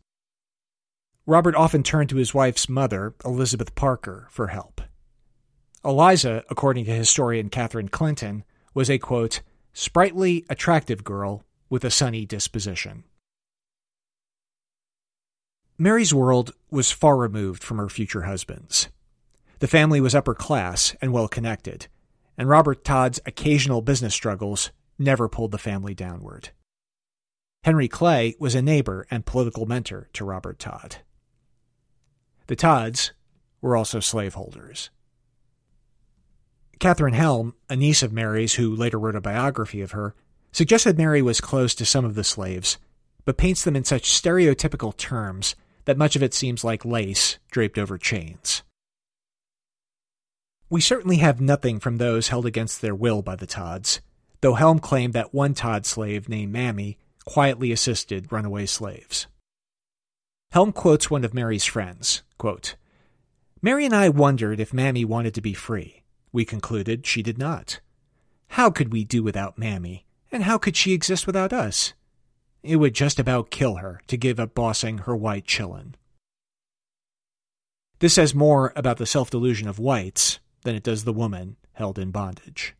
Robert 1.27 1.55
often 1.55 1.83
turned 1.83 2.11
to 2.11 2.17
his 2.17 2.35
wife's 2.35 2.69
mother, 2.69 3.15
Elizabeth 3.25 3.75
Parker, 3.75 4.29
for 4.31 4.49
help. 4.49 4.83
Eliza, 5.85 6.45
according 6.51 6.85
to 6.85 6.93
historian 6.93 7.49
Catherine 7.49 7.89
Clinton, 7.89 8.45
was 8.75 8.91
a 8.91 8.99
quote, 8.99 9.41
sprightly, 9.73 10.45
attractive 10.49 11.05
girl 11.05 11.45
with 11.71 11.85
a 11.85 11.91
sunny 11.91 12.27
disposition. 12.27 13.05
Mary's 15.77 16.15
world 16.15 16.53
was 16.71 16.91
far 16.91 17.17
removed 17.17 17.65
from 17.65 17.79
her 17.79 17.89
future 17.89 18.23
husband's. 18.23 18.89
The 19.59 19.67
family 19.67 20.01
was 20.01 20.15
upper 20.15 20.35
class 20.35 20.95
and 21.01 21.13
well 21.13 21.27
connected, 21.27 21.89
and 22.37 22.49
Robert 22.49 22.85
Todd's 22.85 23.21
occasional 23.27 23.83
business 23.83 24.15
struggles 24.15 24.71
never 24.99 25.29
pulled 25.29 25.53
the 25.53 25.59
family 25.59 25.95
downward. 25.95 26.51
Henry 27.65 27.89
Clay 27.89 28.35
was 28.39 28.55
a 28.55 28.63
neighbor 28.63 29.07
and 29.11 29.25
political 29.25 29.67
mentor 29.67 30.09
to 30.13 30.25
Robert 30.25 30.59
Todd. 30.59 30.97
The 32.47 32.57
Todds 32.57 33.13
were 33.61 33.77
also 33.77 34.01
slaveholders. 34.01 34.91
Katherine 36.79 37.15
Helm, 37.15 37.55
a 37.71 37.77
niece 37.77 38.03
of 38.03 38.13
Mary's 38.13 38.55
who 38.55 38.75
later 38.75 38.99
wrote 38.99 39.17
a 39.17 39.21
biography 39.21 39.81
of 39.81 39.93
her, 39.93 40.15
suggested 40.53 40.99
Mary 40.99 41.23
was 41.23 41.41
close 41.41 41.75
to 41.75 41.87
some 41.87 42.05
of 42.05 42.15
the 42.15 42.25
slaves, 42.25 42.77
but 43.25 43.39
paints 43.39 43.65
them 43.65 43.77
in 43.77 43.85
such 43.85 44.11
stereotypical 44.11 44.95
terms 44.97 45.57
that 45.87 45.97
much 45.97 46.17
of 46.17 46.23
it 46.23 46.35
seems 46.35 46.65
like 46.65 46.85
lace 46.85 47.39
draped 47.51 47.79
over 47.79 47.97
chains. 47.97 48.63
We 50.75 50.81
certainly 50.81 51.19
have 51.19 51.41
nothing 51.41 51.79
from 51.79 51.99
those 51.99 52.27
held 52.27 52.47
against 52.47 52.83
their 52.83 52.97
will 52.97 53.23
by 53.23 53.37
the 53.37 53.47
Todds, 53.47 54.01
though 54.41 54.55
Helm 54.55 54.81
claimed 54.81 55.13
that 55.13 55.33
one 55.33 55.55
Todd 55.55 55.87
slave 55.87 56.29
named 56.29 56.53
Mammy 56.53 56.99
quietly 57.25 57.71
assisted 57.71 58.33
runaway 58.33 58.67
slaves. 58.67 59.29
Helm 60.51 60.73
quotes 60.73 61.09
one 61.09 61.25
of 61.25 61.33
Mary's 61.33 61.65
friends 61.65 62.25
quote, 62.39 62.75
Mary 63.63 63.85
and 63.85 63.95
I 63.95 64.09
wondered 64.09 64.59
if 64.59 64.75
Mammy 64.75 65.05
wanted 65.05 65.33
to 65.35 65.41
be 65.41 65.55
free. 65.55 66.03
We 66.33 66.45
concluded 66.45 67.07
she 67.07 67.23
did 67.23 67.39
not. 67.39 67.79
How 68.49 68.69
could 68.69 68.93
we 68.93 69.05
do 69.05 69.23
without 69.23 69.57
Mammy, 69.57 70.07
and 70.33 70.43
how 70.43 70.59
could 70.59 70.75
she 70.75 70.93
exist 70.93 71.25
without 71.25 71.53
us? 71.53 71.95
It 72.65 72.79
would 72.79 72.97
just 72.97 73.21
about 73.21 73.53
kill 73.53 73.77
her 73.77 74.01
to 74.09 74.17
give 74.17 74.41
up 74.41 74.57
bossing 74.57 74.99
her 74.99 75.15
white 75.15 75.47
chillin'. 75.47 75.95
This 78.01 78.15
says 78.15 78.35
more 78.35 78.73
about 78.75 78.97
the 78.97 79.07
self 79.07 79.31
delusion 79.31 79.69
of 79.69 79.79
whites 79.79 80.41
than 80.65 80.75
it 80.75 80.83
does 80.83 81.05
the 81.05 81.13
woman 81.13 81.57
held 81.73 81.99
in 81.99 82.11
bondage. 82.11 82.75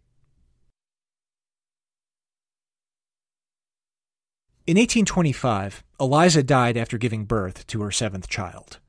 In 4.67 4.79
1825, 4.79 5.85
Eliza 6.01 6.43
died 6.43 6.77
after 6.77 6.97
giving 6.97 7.27
birth 7.27 7.67
to 7.67 7.83
her 7.83 7.91
seventh 7.91 8.29
child. 8.29 8.81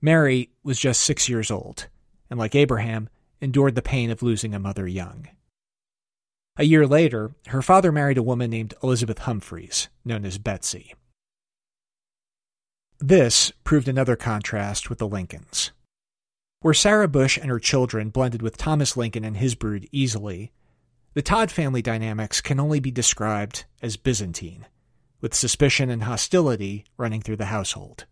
Mary 0.00 0.50
was 0.64 0.80
just 0.80 1.00
six 1.00 1.28
years 1.28 1.50
old, 1.50 1.86
and 2.28 2.38
like 2.38 2.54
Abraham, 2.54 3.08
endured 3.40 3.76
the 3.76 3.82
pain 3.82 4.10
of 4.10 4.22
losing 4.22 4.54
a 4.54 4.58
mother 4.58 4.86
young. 4.86 5.28
A 6.56 6.64
year 6.64 6.86
later, 6.86 7.32
her 7.48 7.62
father 7.62 7.92
married 7.92 8.18
a 8.18 8.22
woman 8.22 8.50
named 8.50 8.74
Elizabeth 8.82 9.20
Humphreys, 9.20 9.88
known 10.04 10.24
as 10.24 10.38
Betsy. 10.38 10.94
This 12.98 13.52
proved 13.62 13.88
another 13.88 14.16
contrast 14.16 14.88
with 14.88 14.98
the 14.98 15.06
Lincolns. 15.06 15.70
Where 16.66 16.74
Sarah 16.74 17.06
Bush 17.06 17.38
and 17.38 17.48
her 17.48 17.60
children 17.60 18.10
blended 18.10 18.42
with 18.42 18.56
Thomas 18.56 18.96
Lincoln 18.96 19.24
and 19.24 19.36
his 19.36 19.54
brood 19.54 19.88
easily, 19.92 20.50
the 21.14 21.22
Todd 21.22 21.52
family 21.52 21.80
dynamics 21.80 22.40
can 22.40 22.58
only 22.58 22.80
be 22.80 22.90
described 22.90 23.66
as 23.82 23.96
Byzantine 23.96 24.66
with 25.20 25.32
suspicion 25.32 25.90
and 25.90 26.02
hostility 26.02 26.84
running 26.96 27.22
through 27.22 27.36
the 27.36 27.44
household. 27.44 28.06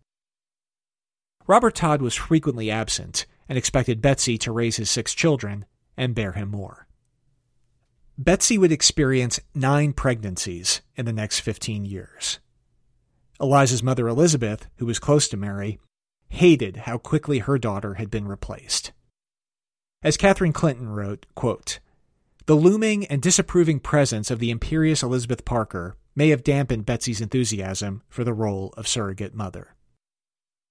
Robert 1.47 1.75
Todd 1.75 2.01
was 2.01 2.15
frequently 2.15 2.71
absent 2.71 3.25
and 3.49 3.57
expected 3.57 4.01
Betsy 4.01 4.37
to 4.37 4.53
raise 4.53 4.77
his 4.77 4.89
six 4.89 5.13
children 5.13 5.65
and 5.97 6.15
bear 6.15 6.31
him 6.31 6.47
more. 6.47 6.87
Betsy 8.17 8.57
would 8.57 8.71
experience 8.71 9.37
nine 9.53 9.91
pregnancies 9.91 10.81
in 10.95 11.05
the 11.05 11.11
next 11.11 11.41
15 11.41 11.83
years. 11.83 12.39
Eliza's 13.37 13.83
mother, 13.83 14.07
Elizabeth, 14.07 14.67
who 14.77 14.85
was 14.85 14.97
close 14.97 15.27
to 15.27 15.35
Mary, 15.35 15.77
hated 16.29 16.77
how 16.77 16.97
quickly 16.97 17.39
her 17.39 17.57
daughter 17.57 17.95
had 17.95 18.09
been 18.09 18.27
replaced. 18.27 18.91
As 20.03 20.17
Catherine 20.17 20.53
Clinton 20.53 20.89
wrote, 20.89 21.25
quote, 21.35 21.79
The 22.45 22.55
looming 22.55 23.05
and 23.07 23.21
disapproving 23.21 23.79
presence 23.79 24.29
of 24.29 24.39
the 24.39 24.51
imperious 24.51 25.01
Elizabeth 25.01 25.45
Parker 25.45 25.95
may 26.15 26.29
have 26.29 26.43
dampened 26.43 26.85
Betsy's 26.85 27.21
enthusiasm 27.21 28.03
for 28.07 28.23
the 28.23 28.33
role 28.33 28.73
of 28.77 28.87
surrogate 28.87 29.33
mother. 29.33 29.75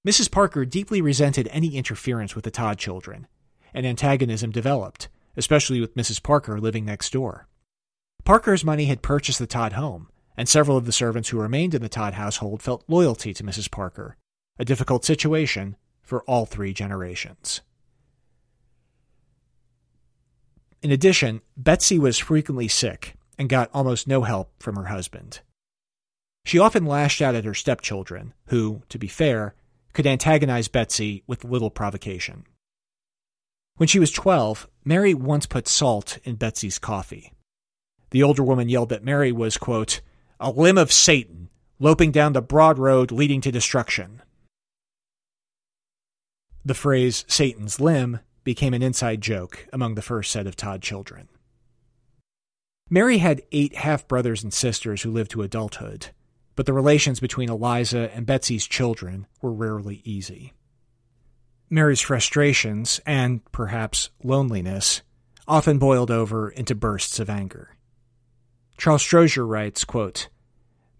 Mrs. 0.07 0.31
Parker 0.31 0.65
deeply 0.65 1.01
resented 1.01 1.49
any 1.51 1.77
interference 1.77 2.35
with 2.35 2.45
the 2.45 2.51
Todd 2.51 2.79
children, 2.79 3.27
and 3.73 3.87
antagonism 3.87 4.51
developed, 4.51 5.09
especially 5.37 5.81
with 5.81 5.97
Mrs. 5.97 6.23
Parker 6.23 6.61
living 6.61 6.85
next 6.85 7.13
door. 7.13 7.49
Parker's 8.25 8.65
money 8.65 8.85
had 8.87 9.03
purchased 9.03 9.39
the 9.39 9.47
Todd 9.47 9.73
home, 9.73 10.09
and 10.37 10.49
several 10.49 10.77
of 10.77 10.87
the 10.87 10.93
servants 10.93 11.31
who 11.31 11.41
remained 11.41 11.75
in 11.75 11.83
the 11.83 11.89
Todd 11.89 12.15
household 12.15 12.63
felt 12.63 12.85
loyalty 12.89 13.35
to 13.35 13.45
Mrs. 13.45 13.71
Parker, 13.71 14.17
a 14.59 14.65
difficult 14.65 15.05
situation 15.05 15.77
for 16.03 16.23
all 16.25 16.47
three 16.47 16.73
generations. 16.73 17.61
In 20.83 20.91
addition, 20.91 21.41
Betsy 21.57 21.99
was 21.99 22.19
frequently 22.19 22.69
sick 22.69 23.15
and 23.39 23.49
got 23.49 23.71
almost 23.73 24.07
no 24.07 24.23
help 24.23 24.51
from 24.63 24.77
her 24.77 24.87
husband. 24.87 25.41
She 26.45 26.59
often 26.59 26.85
lashed 26.85 27.23
out 27.23 27.35
at 27.35 27.47
her 27.47 27.55
stepchildren, 27.55 28.35
who, 28.49 28.83
to 28.91 28.99
be 28.99 29.09
fair, 29.09 29.55
could 29.95 30.07
antagonize 30.07 30.69
Betsy 30.69 31.23
with 31.27 31.45
little 31.45 31.71
provocation. 31.71 32.45
When 33.77 33.87
she 33.87 33.99
was 33.99 34.11
12, 34.11 34.69
Mary 34.85 35.15
once 35.15 35.47
put 35.47 35.67
salt 35.67 36.19
in 36.23 36.37
Betsy's 36.37 36.79
coffee. 36.79 37.33
The 38.11 38.23
older 38.23 38.45
woman 38.45 38.69
yelled 38.69 38.91
that 38.91 39.03
Mary 39.03 39.33
was, 39.33 39.57
quote, 39.57 40.01
a 40.39 40.51
limb 40.51 40.77
of 40.77 40.93
Satan, 40.93 41.49
loping 41.81 42.13
down 42.13 42.35
the 42.35 42.43
broad 42.43 42.79
road 42.79 43.11
leading 43.11 43.41
to 43.41 43.51
destruction. 43.51 44.23
The 46.65 46.75
phrase 46.75 47.25
Satan's 47.29 47.79
limb 47.79 48.21
became 48.43 48.75
an 48.75 48.83
inside 48.83 49.21
joke 49.21 49.67
among 49.73 49.95
the 49.95 50.03
first 50.03 50.31
set 50.31 50.47
of 50.47 50.57
Todd 50.57 50.81
children. 50.83 51.29
Mary 52.89 53.19
had 53.19 53.43
eight 53.53 53.75
half 53.77 54.07
brothers 54.09 54.43
and 54.43 54.53
sisters 54.53 55.03
who 55.03 55.11
lived 55.11 55.31
to 55.33 55.43
adulthood, 55.43 56.09
but 56.55 56.67
the 56.67 56.73
relations 56.73 57.21
between 57.21 57.51
Eliza 57.51 58.11
and 58.15 58.27
Betsy's 58.27 58.67
children 58.67 59.27
were 59.43 59.53
rarely 59.53 60.01
easy. 60.05 60.53
Mary's 61.71 62.01
frustrations, 62.01 63.01
and 63.05 63.45
perhaps 63.51 64.11
loneliness, 64.23 65.03
often 65.49 65.79
boiled 65.79 66.11
over 66.11 66.49
into 66.49 66.75
bursts 66.75 67.19
of 67.19 67.29
anger. 67.29 67.77
Charles 68.77 69.03
Strozier 69.03 69.47
writes, 69.47 69.85
quote, 69.85 70.29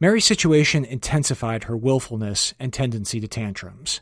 Mary's 0.01 0.25
situation 0.25 0.85
intensified 0.85 1.65
her 1.65 1.77
willfulness 1.77 2.55
and 2.59 2.73
tendency 2.73 3.21
to 3.21 3.29
tantrums. 3.29 4.01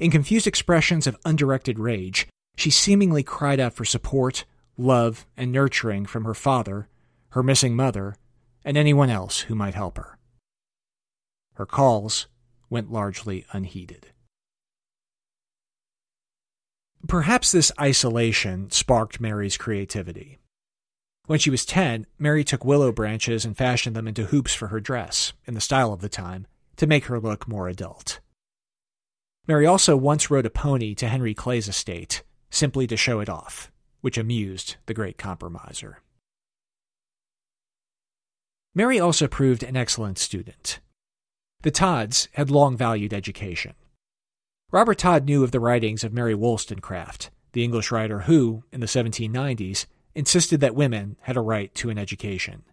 In 0.00 0.10
confused 0.10 0.46
expressions 0.46 1.06
of 1.06 1.18
undirected 1.24 1.78
rage, 1.78 2.26
she 2.56 2.70
seemingly 2.70 3.22
cried 3.22 3.60
out 3.60 3.74
for 3.74 3.84
support, 3.84 4.44
love, 4.76 5.26
and 5.36 5.52
nurturing 5.52 6.04
from 6.04 6.24
her 6.24 6.34
father, 6.34 6.88
her 7.30 7.42
missing 7.42 7.76
mother, 7.76 8.16
and 8.64 8.76
anyone 8.76 9.10
else 9.10 9.40
who 9.40 9.54
might 9.54 9.74
help 9.74 9.96
her. 9.96 10.18
Her 11.54 11.66
calls 11.66 12.26
went 12.68 12.92
largely 12.92 13.46
unheeded. 13.52 14.08
Perhaps 17.06 17.52
this 17.52 17.70
isolation 17.80 18.70
sparked 18.70 19.20
Mary's 19.20 19.56
creativity. 19.56 20.38
When 21.26 21.38
she 21.38 21.50
was 21.50 21.64
10, 21.64 22.06
Mary 22.18 22.42
took 22.42 22.64
willow 22.64 22.92
branches 22.92 23.44
and 23.44 23.56
fashioned 23.56 23.94
them 23.94 24.08
into 24.08 24.26
hoops 24.26 24.54
for 24.54 24.68
her 24.68 24.80
dress, 24.80 25.32
in 25.46 25.54
the 25.54 25.60
style 25.60 25.92
of 25.92 26.00
the 26.00 26.08
time, 26.08 26.46
to 26.76 26.86
make 26.86 27.04
her 27.04 27.20
look 27.20 27.46
more 27.46 27.68
adult. 27.68 28.20
Mary 29.46 29.66
also 29.66 29.96
once 29.96 30.30
rode 30.30 30.46
a 30.46 30.50
pony 30.50 30.94
to 30.94 31.06
Henry 31.06 31.34
Clay's 31.34 31.68
estate, 31.68 32.22
simply 32.50 32.86
to 32.86 32.96
show 32.96 33.20
it 33.20 33.28
off, 33.28 33.70
which 34.00 34.16
amused 34.16 34.76
the 34.86 34.94
great 34.94 35.18
compromiser. 35.18 35.98
Mary 38.74 38.98
also 38.98 39.28
proved 39.28 39.62
an 39.62 39.76
excellent 39.76 40.18
student. 40.18 40.80
The 41.62 41.70
Todds 41.70 42.28
had 42.32 42.50
long 42.50 42.76
valued 42.76 43.12
education. 43.12 43.74
Robert 44.72 44.98
Todd 44.98 45.26
knew 45.26 45.44
of 45.44 45.52
the 45.52 45.60
writings 45.60 46.02
of 46.02 46.12
Mary 46.12 46.34
Wollstonecraft, 46.34 47.30
the 47.52 47.62
English 47.62 47.92
writer 47.92 48.20
who, 48.20 48.64
in 48.72 48.80
the 48.80 48.86
1790s, 48.86 49.86
insisted 50.14 50.60
that 50.60 50.74
women 50.74 51.16
had 51.20 51.36
a 51.36 51.40
right 51.40 51.72
to 51.76 51.90
an 51.90 51.98
education. 51.98 52.64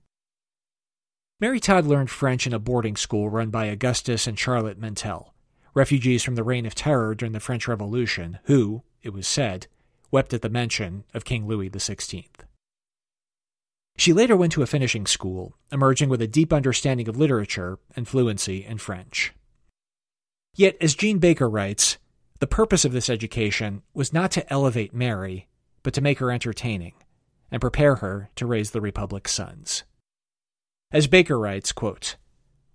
Mary 1.40 1.60
Todd 1.60 1.86
learned 1.86 2.10
French 2.10 2.48
in 2.48 2.54
a 2.54 2.60
boarding 2.60 2.96
school 2.96 3.30
run 3.30 3.50
by 3.50 3.66
Augustus 3.66 4.26
and 4.26 4.40
Charlotte 4.40 4.80
Mentelle, 4.80 5.34
refugees 5.74 6.24
from 6.24 6.36
the 6.36 6.44
Reign 6.44 6.66
of 6.66 6.76
Terror 6.76 7.16
during 7.16 7.34
the 7.34 7.40
French 7.40 7.68
Revolution, 7.68 8.40
who, 8.44 8.84
it 9.04 9.14
was 9.14 9.28
said, 9.28 9.68
wept 10.12 10.34
at 10.34 10.42
the 10.42 10.50
mention 10.50 11.04
of 11.14 11.26
King 11.26 11.48
Louis 11.48 11.70
XVI. 11.70 12.26
She 13.98 14.14
later 14.14 14.36
went 14.36 14.52
to 14.54 14.64
a 14.64 14.68
finishing 14.68 15.06
school, 15.06 15.56
emerging 15.72 16.10
with 16.10 16.22
a 16.22 16.28
deep 16.28 16.52
understanding 16.52 17.08
of 17.08 17.18
literature 17.18 17.80
and 17.96 18.08
fluency 18.08 18.66
in 18.66 18.78
French. 18.78 19.34
Yet, 20.56 20.76
as 20.82 20.96
Jean 20.96 21.20
Baker 21.20 21.50
writes, 21.50 21.98
the 22.40 22.48
purpose 22.48 22.84
of 22.84 22.92
this 22.92 23.10
education 23.10 23.84
was 23.94 24.12
not 24.12 24.32
to 24.32 24.52
elevate 24.52 24.94
Mary, 24.94 25.48
but 25.84 25.94
to 25.94 26.02
make 26.02 26.20
her 26.20 26.32
entertaining 26.32 26.94
and 27.52 27.62
prepare 27.62 27.96
her 27.98 28.30
to 28.36 28.46
raise 28.46 28.72
the 28.72 28.82
Republic's 28.82 29.32
sons. 29.32 29.84
As 30.92 31.08
Baker 31.08 31.38
writes, 31.38 31.72
quote, 31.72 32.16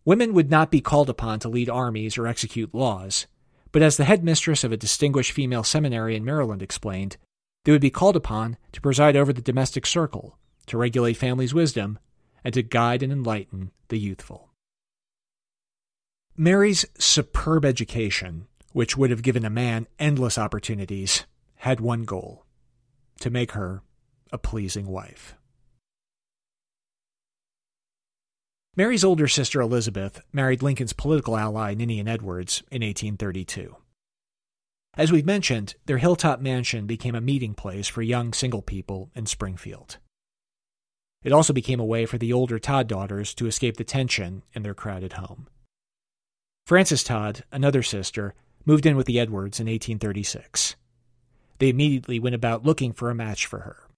Women 0.06 0.34
would 0.34 0.50
not 0.50 0.70
be 0.70 0.80
called 0.80 1.10
upon 1.10 1.40
to 1.40 1.48
lead 1.48 1.68
armies 1.68 2.16
or 2.16 2.28
execute 2.28 2.72
laws, 2.72 3.26
but 3.72 3.82
as 3.82 3.96
the 3.96 4.04
headmistress 4.04 4.62
of 4.62 4.70
a 4.70 4.76
distinguished 4.76 5.32
female 5.32 5.64
seminary 5.64 6.14
in 6.14 6.24
Maryland 6.24 6.62
explained, 6.62 7.16
they 7.64 7.72
would 7.72 7.80
be 7.80 7.90
called 7.90 8.14
upon 8.14 8.56
to 8.70 8.80
preside 8.80 9.16
over 9.16 9.32
the 9.32 9.42
domestic 9.42 9.84
circle 9.84 10.38
to 10.66 10.78
regulate 10.78 11.14
families' 11.14 11.52
wisdom, 11.52 11.98
and 12.44 12.54
to 12.54 12.62
guide 12.62 13.02
and 13.02 13.12
enlighten 13.12 13.72
the 13.88 13.98
youthful. 13.98 14.50
Mary's 16.36 16.84
superb 16.96 17.64
education, 17.64 18.46
which 18.72 18.96
would 18.96 19.10
have 19.10 19.22
given 19.22 19.44
a 19.44 19.50
man 19.50 19.88
endless 19.98 20.38
opportunities, 20.38 21.24
had 21.56 21.80
one 21.80 22.04
goal 22.04 22.44
to 23.18 23.30
make 23.30 23.52
her 23.52 23.82
a 24.30 24.38
pleasing 24.38 24.86
wife. 24.86 25.34
Mary's 28.78 29.04
older 29.04 29.26
sister 29.26 29.62
Elizabeth 29.62 30.20
married 30.34 30.62
Lincoln's 30.62 30.92
political 30.92 31.34
ally 31.34 31.72
Ninian 31.72 32.06
Edwards 32.06 32.62
in 32.70 32.82
1832. 32.82 33.74
As 34.98 35.10
we've 35.10 35.24
mentioned, 35.24 35.76
their 35.86 35.96
hilltop 35.96 36.40
mansion 36.40 36.86
became 36.86 37.14
a 37.14 37.20
meeting 37.22 37.54
place 37.54 37.88
for 37.88 38.02
young 38.02 38.34
single 38.34 38.60
people 38.60 39.10
in 39.14 39.24
Springfield. 39.24 39.96
It 41.24 41.32
also 41.32 41.54
became 41.54 41.80
a 41.80 41.86
way 41.86 42.04
for 42.04 42.18
the 42.18 42.34
older 42.34 42.58
Todd 42.58 42.86
daughters 42.86 43.32
to 43.36 43.46
escape 43.46 43.78
the 43.78 43.84
tension 43.84 44.42
in 44.52 44.62
their 44.62 44.74
crowded 44.74 45.14
home. 45.14 45.48
Frances 46.66 47.02
Todd, 47.02 47.44
another 47.50 47.82
sister, 47.82 48.34
moved 48.66 48.84
in 48.84 48.94
with 48.94 49.06
the 49.06 49.18
Edwards 49.18 49.58
in 49.58 49.68
1836. 49.68 50.76
They 51.60 51.70
immediately 51.70 52.18
went 52.18 52.34
about 52.34 52.66
looking 52.66 52.92
for 52.92 53.08
a 53.08 53.14
match 53.14 53.46
for 53.46 53.60
her. 53.60 53.88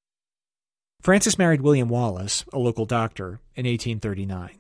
Frances 1.01 1.37
married 1.37 1.62
William 1.62 1.88
Wallace, 1.88 2.45
a 2.53 2.61
local 2.61 2.87
doctor, 2.87 3.41
in 3.57 3.67
1839. 3.67 4.51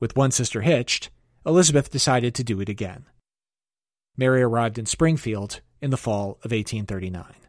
With 0.00 0.16
one 0.16 0.30
sister 0.30 0.62
hitched, 0.62 1.10
Elizabeth 1.44 1.90
decided 1.90 2.34
to 2.34 2.44
do 2.44 2.60
it 2.60 2.68
again. 2.68 3.06
Mary 4.16 4.42
arrived 4.42 4.78
in 4.78 4.86
Springfield 4.86 5.60
in 5.80 5.90
the 5.90 5.96
fall 5.96 6.38
of 6.42 6.50
1839 6.50 7.46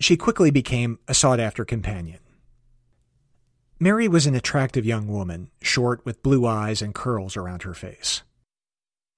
she 0.00 0.16
quickly 0.16 0.50
became 0.50 0.98
a 1.08 1.14
sought 1.14 1.40
after 1.40 1.64
companion. 1.64 2.20
Mary 3.80 4.08
was 4.08 4.26
an 4.26 4.34
attractive 4.34 4.84
young 4.84 5.06
woman, 5.06 5.50
short 5.60 6.04
with 6.04 6.22
blue 6.22 6.46
eyes 6.46 6.82
and 6.82 6.94
curls 6.94 7.36
around 7.36 7.62
her 7.62 7.74
face. 7.74 8.22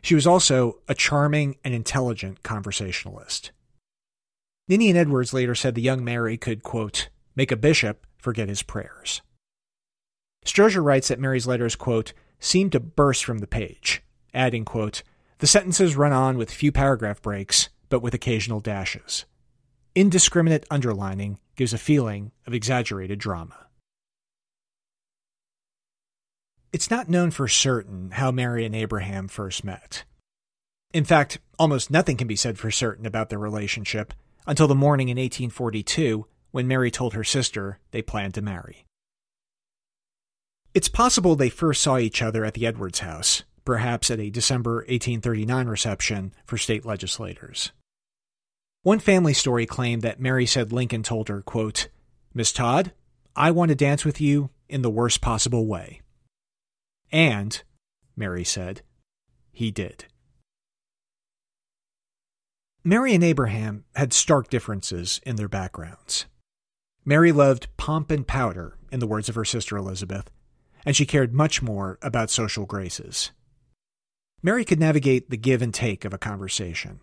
She 0.03 0.15
was 0.15 0.27
also 0.27 0.79
a 0.89 0.95
charming 0.95 1.57
and 1.65 1.75
intelligent 1.75 2.43
conversationalist. 2.43 3.53
Ninian 4.69 4.97
Edwards 4.97 5.33
later 5.33 5.55
said 5.55 5.75
the 5.75 5.83
young 5.83 6.05
Mary 6.05 6.37
could, 6.37 6.63
quote, 6.63 7.09
make 7.35 7.51
a 7.51 7.57
bishop 7.57 8.07
forget 8.19 8.49
his 8.49 8.63
prayers. 8.63 9.23
Strozier 10.45 10.83
writes 10.83 11.09
that 11.09 11.21
Mary's 11.21 11.47
letters, 11.47 11.77
quote, 11.77 12.13
seemed 12.39 12.73
to 12.73 12.81
burst 12.81 13.25
from 13.25 13.39
the 13.39 13.47
page, 13.47 14.03
adding, 14.33 14.65
quote, 14.65 15.03
the 15.39 15.47
sentences 15.47 15.97
run 15.97 16.13
on 16.13 16.37
with 16.37 16.51
few 16.51 16.71
paragraph 16.73 17.23
breaks, 17.23 17.69
but 17.89 18.01
with 18.01 18.15
occasional 18.15 18.61
dashes. 18.61 19.25
Indiscriminate 19.95 20.67
underlining 20.71 21.39
gives 21.57 21.73
a 21.73 21.79
feeling 21.79 22.31
of 22.47 22.55
exaggerated 22.55 23.19
drama. 23.19 23.67
It's 26.73 26.91
not 26.91 27.09
known 27.09 27.31
for 27.31 27.49
certain 27.49 28.13
how 28.13 28.31
Mary 28.31 28.65
and 28.65 28.77
Abraham 28.77 29.29
first 29.29 29.65
met. 29.65 30.05
In 30.93 31.05
fact, 31.05 31.39
almost 31.59 31.91
nothing 31.91 32.17
can 32.17 32.29
be 32.29 32.37
said 32.37 32.59
for 32.59 32.71
certain 32.71 33.07
about 33.07 33.29
their 33.29 33.39
relationship 33.39 34.15
until 34.47 34.69
the 34.69 34.75
morning 34.75 35.09
in 35.09 35.17
1842 35.17 36.27
when 36.51 36.69
Mary 36.69 36.91
told 36.91 37.15
her 37.15 37.25
sister 37.25 37.79
they 37.91 38.03
planned 38.03 38.35
to 38.35 38.43
marry. 38.43 38.85
It's 40.73 40.89
possible 40.89 41.35
they 41.35 41.49
first 41.49 41.83
saw 41.83 41.99
each 41.99 42.23
other 42.23 42.45
at 42.45 42.55
the 42.55 42.65
Edwards 42.65 43.01
house, 43.01 43.43
perhaps 43.65 44.11
at 44.11 44.21
a 44.21 44.31
December 44.31 44.77
1839 44.77 45.67
reception 45.67 46.33
for 46.47 46.57
state 46.57 46.87
legislators. 46.87 47.73
One 48.83 49.01
family 49.01 49.35
story 49.35 49.67
claimed 49.67 50.03
that 50.03 50.21
Mary 50.21 50.47
said 50.47 50.73
Lincoln 50.73 51.03
told 51.03 51.29
her, 51.29 51.43
quote, 51.43 51.89
Miss 52.33 52.53
Todd, 52.53 52.93
I 53.35 53.51
want 53.51 53.71
to 53.71 53.75
dance 53.75 54.05
with 54.05 54.21
you 54.21 54.51
in 54.69 54.83
the 54.83 54.91
worst 54.91 55.21
possible 55.21 55.67
way. 55.67 56.03
And, 57.11 57.61
Mary 58.17 58.45
said, 58.45 58.83
he 59.53 59.73
did. 59.73 60.05
Mary 62.85 63.13
and 63.13 63.25
Abraham 63.25 63.85
had 63.97 64.13
stark 64.13 64.49
differences 64.49 65.21
in 65.27 65.35
their 65.37 65.49
backgrounds. 65.49 66.27
Mary 67.05 67.33
loved 67.33 67.67
pomp 67.77 68.11
and 68.11 68.27
powder, 68.27 68.79
in 68.93 69.01
the 69.01 69.07
words 69.07 69.29
of 69.29 69.35
her 69.35 69.45
sister 69.45 69.77
Elizabeth, 69.77 70.31
and 70.85 70.97
she 70.97 71.07
cared 71.07 71.33
much 71.35 71.63
more 71.63 71.99
about 72.03 72.31
social 72.31 72.67
graces. 72.67 73.31
Mary 74.43 74.65
could 74.65 74.81
navigate 74.81 75.31
the 75.31 75.37
give 75.37 75.61
and 75.61 75.75
take 75.75 76.05
of 76.05 76.15
a 76.15 76.19
conversation. 76.19 77.01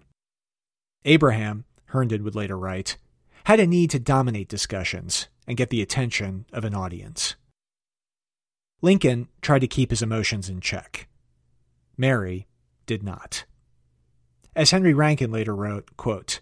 Abraham, 1.06 1.66
Herndon 1.86 2.24
would 2.24 2.36
later 2.36 2.58
write, 2.58 2.98
had 3.46 3.60
a 3.60 3.68
need 3.68 3.90
to 3.92 4.00
dominate 4.00 4.50
discussions 4.50 5.28
and 5.48 5.56
get 5.56 5.70
the 5.70 5.82
attention 5.82 6.46
of 6.52 6.66
an 6.66 6.74
audience. 6.74 7.36
Lincoln 8.82 9.28
tried 9.42 9.60
to 9.60 9.68
keep 9.68 9.90
his 9.90 10.02
emotions 10.02 10.50
in 10.50 10.60
check. 10.60 11.08
Mary 11.96 12.48
did 12.86 13.04
not. 13.04 13.46
As 14.56 14.72
Henry 14.72 14.94
Rankin 14.94 15.32
later 15.32 15.56
wrote, 15.56 15.96
quote, 15.98 16.42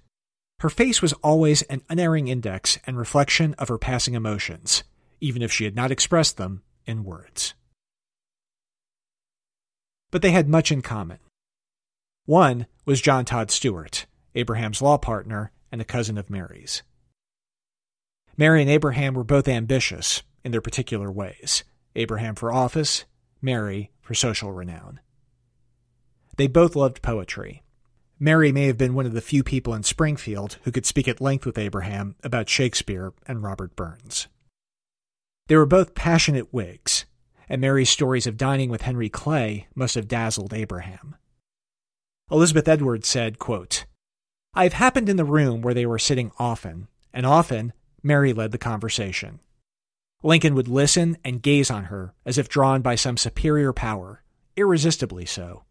Her 0.60 0.70
face 0.70 1.02
was 1.02 1.14
always 1.14 1.62
an 1.64 1.82
unerring 1.90 2.28
index 2.28 2.80
and 2.86 2.98
reflection 2.98 3.54
of 3.56 3.68
her 3.68 3.78
passing 3.78 4.16
emotions, 4.16 4.84
even 5.20 5.42
if 5.42 5.52
she 5.52 5.66
had 5.66 5.76
not 5.76 5.92
expressed 5.92 6.38
them 6.38 6.64
in 6.86 7.04
words. 7.04 7.54
But 10.12 10.22
they 10.22 10.32
had 10.32 10.48
much 10.48 10.72
in 10.72 10.82
common. 10.82 11.20
One 12.26 12.68
was 12.86 13.02
John 13.02 13.26
Todd 13.26 13.52
Stuart, 13.52 14.06
Abraham's 14.34 14.82
law 14.82 14.98
partner 14.98 15.52
and 15.72 15.82
a 15.82 15.86
cousin 15.86 16.18
of 16.18 16.30
Mary's. 16.30 16.84
Mary 18.38 18.62
and 18.62 18.70
Abraham 18.70 19.14
were 19.14 19.24
both 19.24 19.48
ambitious 19.48 20.24
in 20.44 20.52
their 20.52 20.62
particular 20.62 21.12
ways 21.12 21.64
Abraham 21.96 22.36
for 22.36 22.52
office, 22.52 23.06
Mary 23.42 23.92
for 24.02 24.14
social 24.14 24.52
renown. 24.52 25.00
They 26.38 26.48
both 26.48 26.76
loved 26.76 27.02
poetry. 27.02 27.64
Mary 28.20 28.52
may 28.52 28.68
have 28.68 28.78
been 28.78 28.94
one 28.94 29.06
of 29.06 29.14
the 29.14 29.22
few 29.22 29.44
people 29.44 29.74
in 29.74 29.84
Springfield 29.84 30.58
who 30.64 30.72
could 30.72 30.86
speak 30.86 31.08
at 31.08 31.22
length 31.22 31.46
with 31.46 31.58
Abraham 31.58 32.16
about 32.24 32.50
Shakespeare 32.50 33.14
and 33.28 33.44
Robert 33.44 33.76
Burns. 33.76 34.28
They 35.48 35.56
were 35.56 35.66
both 35.66 35.94
passionate 35.94 36.54
Whigs, 36.54 37.06
and 37.48 37.62
Mary's 37.62 37.90
stories 37.90 38.26
of 38.26 38.38
dining 38.38 38.70
with 38.70 38.82
Henry 38.82 39.10
Clay 39.10 39.68
must 39.76 39.96
have 39.96 40.08
dazzled 40.08 40.54
Abraham. 40.54 41.16
Elizabeth 42.32 42.68
Edwards 42.68 43.08
said, 43.08 43.38
quote, 43.38 43.86
I 44.56 44.64
have 44.64 44.74
happened 44.74 45.10
in 45.10 45.18
the 45.18 45.26
room 45.26 45.62
where 45.62 45.76
they 45.76 45.86
were 45.86 46.00
sitting 46.00 46.32
often, 46.40 46.88
and 47.14 47.26
often 47.26 47.74
Mary 48.02 48.34
led 48.34 48.52
the 48.52 48.58
conversation. 48.58 49.40
Lincoln 50.24 50.56
would 50.56 50.68
listen 50.68 51.18
and 51.24 51.44
gaze 51.44 51.70
on 51.70 51.86
her 51.86 52.16
as 52.26 52.40
if 52.40 52.50
drawn 52.50 52.82
by 52.82 52.96
some 52.96 53.18
superior 53.18 53.74
power, 53.74 54.24
irresistibly 54.56 55.26
so. 55.26 55.66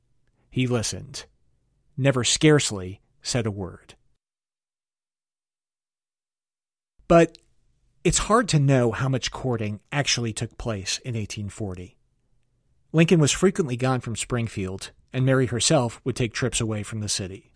He 0.51 0.69
listened, 0.69 1.25
never 1.97 2.23
scarcely 2.23 3.01
said 3.23 3.47
a 3.47 3.51
word. 3.51 3.95
But 7.09 7.39
it's 8.05 8.19
hard 8.19 8.49
to 8.51 8.59
know 8.59 8.93
how 8.93 9.09
much 9.09 9.31
courting 9.31 9.81
actually 9.91 10.35
took 10.35 10.59
place 10.59 10.99
in 10.99 11.15
1840. 11.15 11.97
Lincoln 12.93 13.19
was 13.19 13.33
frequently 13.33 13.77
gone 13.77 14.01
from 14.01 14.15
Springfield, 14.15 14.91
and 15.11 15.25
Mary 15.25 15.47
herself 15.47 16.03
would 16.05 16.15
take 16.15 16.35
trips 16.35 16.61
away 16.61 16.83
from 16.83 17.01
the 17.01 17.09
city. 17.09 17.51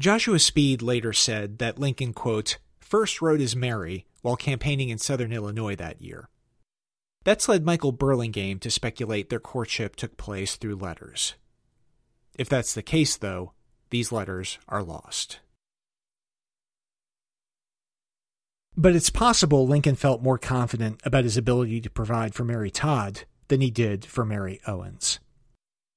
Joshua 0.00 0.38
Speed 0.38 0.80
later 0.80 1.12
said 1.12 1.58
that 1.58 1.78
Lincoln, 1.78 2.14
quote, 2.14 2.56
first 2.80 3.20
wrote 3.20 3.38
his 3.38 3.54
Mary 3.54 4.06
while 4.22 4.36
campaigning 4.36 4.88
in 4.88 4.98
southern 4.98 5.32
Illinois 5.32 5.76
that 5.76 6.00
year. 6.00 6.30
Betts 7.24 7.48
led 7.48 7.64
Michael 7.64 7.92
Burlingame 7.92 8.58
to 8.60 8.70
speculate 8.70 9.28
their 9.28 9.40
courtship 9.40 9.94
took 9.94 10.16
place 10.16 10.56
through 10.56 10.76
letters. 10.76 11.34
If 12.36 12.48
that's 12.48 12.72
the 12.72 12.82
case, 12.82 13.16
though, 13.16 13.52
these 13.90 14.10
letters 14.10 14.58
are 14.68 14.82
lost. 14.82 15.38
But 18.76 18.96
it's 18.96 19.10
possible 19.10 19.66
Lincoln 19.66 19.96
felt 19.96 20.22
more 20.22 20.38
confident 20.38 21.00
about 21.04 21.24
his 21.24 21.36
ability 21.36 21.80
to 21.82 21.90
provide 21.90 22.34
for 22.34 22.44
Mary 22.44 22.70
Todd 22.70 23.24
than 23.48 23.60
he 23.60 23.70
did 23.70 24.04
for 24.04 24.24
Mary 24.24 24.60
Owens. 24.66 25.20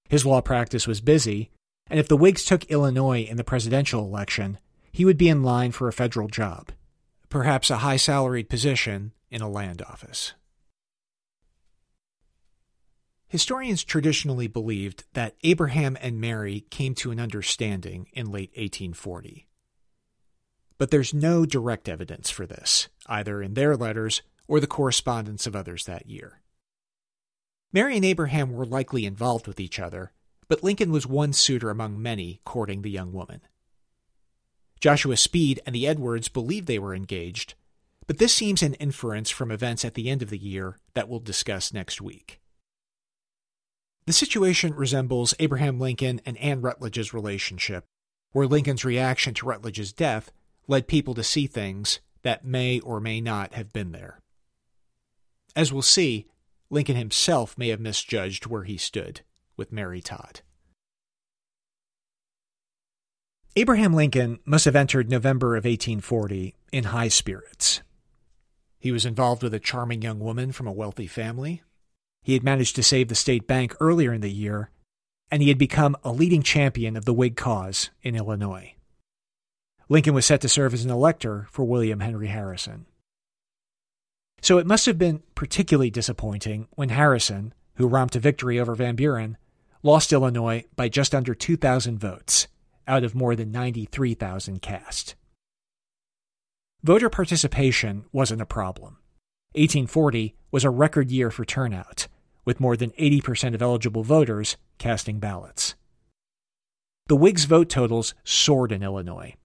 His 0.10 0.26
law 0.26 0.42
practice 0.42 0.86
was 0.86 1.00
busy, 1.00 1.50
and 1.90 2.00
if 2.00 2.08
the 2.08 2.18
Whigs 2.18 2.44
took 2.44 2.66
Illinois 2.66 3.22
in 3.22 3.38
the 3.38 3.44
presidential 3.44 4.04
election, 4.04 4.60
he 4.92 5.06
would 5.06 5.18
be 5.18 5.30
in 5.30 5.42
line 5.42 5.72
for 5.72 5.88
a 5.88 5.94
federal 5.94 6.28
job, 6.28 6.72
perhaps 7.30 7.70
a 7.70 7.78
high 7.78 7.98
salaried 7.98 8.50
position 8.50 9.14
in 9.32 9.42
a 9.42 9.50
land 9.50 9.82
office. 9.82 10.34
Historians 13.28 13.84
traditionally 13.84 14.48
believed 14.48 15.06
that 15.14 15.36
Abraham 15.44 15.98
and 16.02 16.22
Mary 16.22 16.66
came 16.70 16.94
to 16.96 17.12
an 17.12 17.20
understanding 17.20 18.08
in 18.14 18.32
late 18.32 18.52
1840. 18.52 19.48
But 20.78 20.92
there's 20.92 21.14
no 21.14 21.46
direct 21.46 21.88
evidence 21.88 22.30
for 22.30 22.46
this, 22.46 22.90
either 23.08 23.42
in 23.42 23.54
their 23.54 23.78
letters 23.78 24.22
or 24.48 24.60
the 24.60 24.68
correspondence 24.68 25.48
of 25.48 25.56
others 25.56 25.86
that 25.86 26.10
year. 26.10 26.42
Mary 27.72 27.96
and 27.96 28.06
Abraham 28.06 28.52
were 28.52 28.66
likely 28.66 29.06
involved 29.06 29.48
with 29.48 29.60
each 29.60 29.80
other, 29.80 30.12
but 30.48 30.64
Lincoln 30.64 30.92
was 30.92 31.08
one 31.08 31.34
suitor 31.34 31.70
among 31.70 32.02
many 32.02 32.40
courting 32.46 32.82
the 32.82 32.92
young 32.92 33.12
woman. 33.12 33.42
Joshua 34.80 35.18
Speed 35.18 35.60
and 35.66 35.74
the 35.74 35.88
Edwards 35.88 36.30
believed 36.30 36.68
they 36.68 36.80
were 36.80 36.94
engaged, 36.94 37.56
but 38.08 38.18
this 38.18 38.34
seems 38.34 38.62
an 38.62 38.76
inference 38.76 39.30
from 39.30 39.52
events 39.52 39.84
at 39.84 39.96
the 39.96 40.10
end 40.10 40.22
of 40.22 40.30
the 40.30 40.38
year 40.38 40.78
that 40.94 41.10
we'll 41.10 41.20
discuss 41.20 41.74
next 41.74 42.02
week. 42.02 42.40
The 44.06 44.14
situation 44.14 44.76
resembles 44.76 45.34
Abraham 45.40 45.80
Lincoln 45.80 46.22
and 46.26 46.38
Anne 46.38 46.62
Rutledge's 46.62 47.14
relationship, 47.14 47.86
where 48.32 48.46
Lincoln's 48.46 48.86
reaction 48.86 49.34
to 49.34 49.48
Rutledge's 49.48 49.92
death 49.92 50.32
led 50.68 50.88
people 50.88 51.14
to 51.14 51.24
see 51.24 51.48
things 51.48 52.00
that 52.24 52.46
may 52.46 52.80
or 52.80 53.00
may 53.00 53.22
not 53.22 53.54
have 53.54 53.72
been 53.72 53.92
there. 53.92 54.20
As 55.56 55.72
we'll 55.72 55.82
see, 55.82 56.28
Lincoln 56.70 56.96
himself 56.96 57.58
may 57.58 57.70
have 57.70 57.80
misjudged 57.80 58.48
where 58.48 58.64
he 58.64 58.78
stood 58.78 59.22
with 59.56 59.72
Mary 59.72 60.02
Todd. 60.02 60.42
Abraham 63.56 63.94
Lincoln 63.94 64.40
must 64.44 64.66
have 64.66 64.76
entered 64.76 65.10
November 65.10 65.56
of 65.56 65.64
1840 65.64 66.56
in 66.74 66.84
high 66.86 67.08
spirits. 67.08 67.82
He 68.80 68.92
was 68.92 69.06
involved 69.06 69.42
with 69.42 69.54
a 69.54 69.60
charming 69.60 70.02
young 70.02 70.20
woman 70.20 70.52
from 70.52 70.68
a 70.68 70.74
wealthy 70.74 71.08
family. 71.08 71.64
He 72.22 72.34
had 72.34 72.44
managed 72.44 72.76
to 72.76 72.84
save 72.84 73.08
the 73.08 73.16
state 73.16 73.48
bank 73.48 73.74
earlier 73.80 74.12
in 74.12 74.22
the 74.22 74.32
year, 74.32 74.72
and 75.32 75.42
he 75.42 75.48
had 75.48 75.58
become 75.58 75.96
a 76.04 76.12
leading 76.12 76.44
champion 76.44 76.98
of 76.98 77.06
the 77.06 77.14
Whig 77.14 77.38
cause 77.38 77.92
in 78.04 78.16
Illinois. 78.16 78.75
Lincoln 79.88 80.14
was 80.14 80.26
set 80.26 80.42
to 80.42 80.50
serve 80.50 80.74
as 80.74 80.84
an 80.84 80.92
elector 80.92 81.48
for 81.52 81.64
William 81.64 82.00
Henry 82.00 82.28
Harrison. 82.28 82.86
So 84.42 84.58
it 84.58 84.68
must 84.68 84.86
have 84.86 84.98
been 84.98 85.24
particularly 85.36 85.90
disappointing 85.90 86.68
when 86.72 86.90
Harrison, 86.90 87.54
who 87.76 87.88
romped 87.88 88.14
to 88.14 88.20
victory 88.20 88.60
over 88.60 88.76
Van 88.76 88.96
Buren, 88.96 89.38
lost 89.84 90.12
Illinois 90.12 90.66
by 90.76 90.90
just 90.90 91.14
under 91.14 91.36
2,000 91.36 92.00
votes 92.00 92.48
out 92.88 93.04
of 93.04 93.16
more 93.16 93.36
than 93.36 93.52
93,000 93.52 94.62
cast. 94.62 95.16
Voter 96.84 97.10
participation 97.10 98.06
wasn't 98.12 98.42
a 98.42 98.46
problem. 98.46 98.98
1840 99.54 100.36
was 100.52 100.64
a 100.64 100.70
record 100.70 101.10
year 101.10 101.32
for 101.32 101.46
turnout, 101.46 102.08
with 102.44 102.60
more 102.60 102.78
than 102.78 102.92
80% 102.92 103.56
of 103.56 103.62
eligible 103.62 104.04
voters 104.04 104.58
casting 104.78 105.20
ballots. 105.20 105.76
The 107.08 107.16
Whigs' 107.16 107.46
vote 107.46 107.70
totals 107.70 108.14
soared 108.24 108.72
in 108.72 108.84
Illinois. 108.84 109.36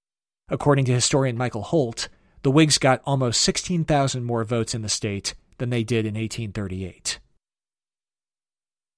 According 0.50 0.84
to 0.86 0.92
historian 0.92 1.38
Michael 1.38 1.62
Holt, 1.62 2.08
the 2.42 2.50
Whigs 2.50 2.78
got 2.78 3.02
almost 3.04 3.40
16,000 3.42 4.24
more 4.24 4.44
votes 4.44 4.74
in 4.74 4.82
the 4.82 4.88
state 4.88 5.34
than 5.58 5.70
they 5.70 5.84
did 5.84 6.04
in 6.04 6.14
1838. 6.14 7.20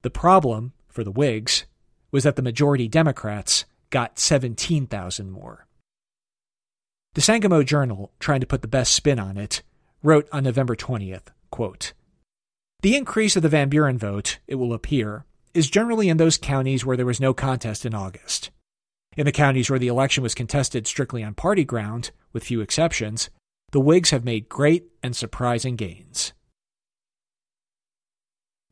The 0.02 0.10
problem 0.10 0.72
for 0.88 1.04
the 1.04 1.10
Whigs 1.10 1.64
was 2.10 2.24
that 2.24 2.36
the 2.36 2.42
majority 2.42 2.88
Democrats 2.88 3.64
got 3.90 4.18
17,000 4.18 5.30
more. 5.30 5.66
The 7.14 7.20
Sangamo 7.20 7.62
Journal, 7.62 8.10
trying 8.18 8.40
to 8.40 8.46
put 8.46 8.62
the 8.62 8.68
best 8.68 8.94
spin 8.94 9.18
on 9.18 9.36
it, 9.36 9.62
wrote 10.02 10.28
on 10.32 10.44
November 10.44 10.74
20th, 10.74 11.26
quote, 11.50 11.92
The 12.80 12.96
increase 12.96 13.36
of 13.36 13.42
the 13.42 13.48
Van 13.50 13.68
Buren 13.68 13.98
vote, 13.98 14.38
it 14.46 14.54
will 14.54 14.72
appear, 14.72 15.26
is 15.52 15.68
generally 15.68 16.08
in 16.08 16.16
those 16.16 16.38
counties 16.38 16.86
where 16.86 16.96
there 16.96 17.06
was 17.06 17.20
no 17.20 17.34
contest 17.34 17.84
in 17.84 17.94
August. 17.94 18.50
In 19.16 19.27
the 19.27 19.33
counties 19.33 19.68
where 19.68 19.79
the 19.79 19.88
election 19.88 20.22
was 20.22 20.35
contested 20.35 20.87
strictly 20.87 21.22
on 21.22 21.35
party 21.35 21.64
ground, 21.64 22.12
with 22.32 22.45
few 22.45 22.62
exceptions, 22.62 23.28
the 23.70 23.80
Whigs 23.80 24.11
have 24.11 24.24
made 24.24 24.49
great 24.49 24.86
and 25.03 25.14
surprising 25.14 25.76
gains. 25.76 26.32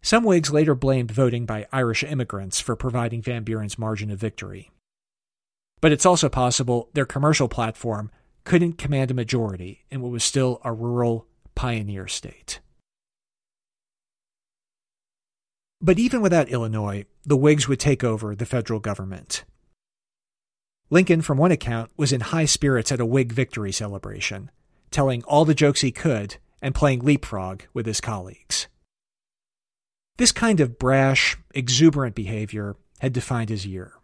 Some 0.03 0.25
Whigs 0.25 0.51
later 0.51 0.75
blamed 0.75 1.11
voting 1.11 1.45
by 1.45 1.67
Irish 1.73 2.03
immigrants 2.03 2.59
for 2.59 2.75
providing 2.75 3.21
Van 3.21 3.45
Buren's 3.45 3.79
margin 3.79 4.11
of 4.11 4.19
victory. 4.19 4.71
But 5.83 5.93
it's 5.93 6.07
also 6.07 6.31
possible 6.31 6.89
their 6.95 7.05
commercial 7.05 7.49
platform 7.49 8.11
couldn't 8.45 8.79
command 8.79 9.11
a 9.11 9.15
majority 9.15 9.85
in 9.91 10.01
what 10.01 10.11
was 10.11 10.25
still 10.25 10.61
a 10.65 10.73
rural 10.73 11.27
pioneer 11.55 12.09
state. 12.09 12.61
But 15.83 15.99
even 15.99 16.23
without 16.23 16.49
Illinois, 16.49 17.05
the 17.25 17.37
Whigs 17.37 17.69
would 17.69 17.81
take 17.81 18.03
over 18.03 18.35
the 18.35 18.47
federal 18.47 18.81
government. 18.81 19.45
Lincoln, 20.91 21.23
from 21.23 21.39
one 21.39 21.53
account, 21.53 21.91
was 21.97 22.13
in 22.13 22.21
high 22.21 22.45
spirits 22.45 22.91
at 22.91 23.01
a 23.01 23.07
Whig 23.07 23.33
victory 23.33 23.71
celebration, 23.71 24.51
telling 24.91 25.23
all 25.23 25.45
the 25.45 25.55
jokes 25.55 25.83
he 25.83 25.93
could 25.93 26.37
and 26.61 26.75
playing 26.75 27.01
leapfrog 27.01 27.63
with 27.73 27.87
his 27.87 28.01
colleagues. 28.01 28.67
This 30.19 30.33
kind 30.33 30.61
of 30.61 30.79
brash, 30.79 31.39
exuberant 31.55 32.15
behavior 32.15 32.77
had 32.99 33.13
defined 33.13 33.49
his 33.49 33.65
year. 33.65 33.95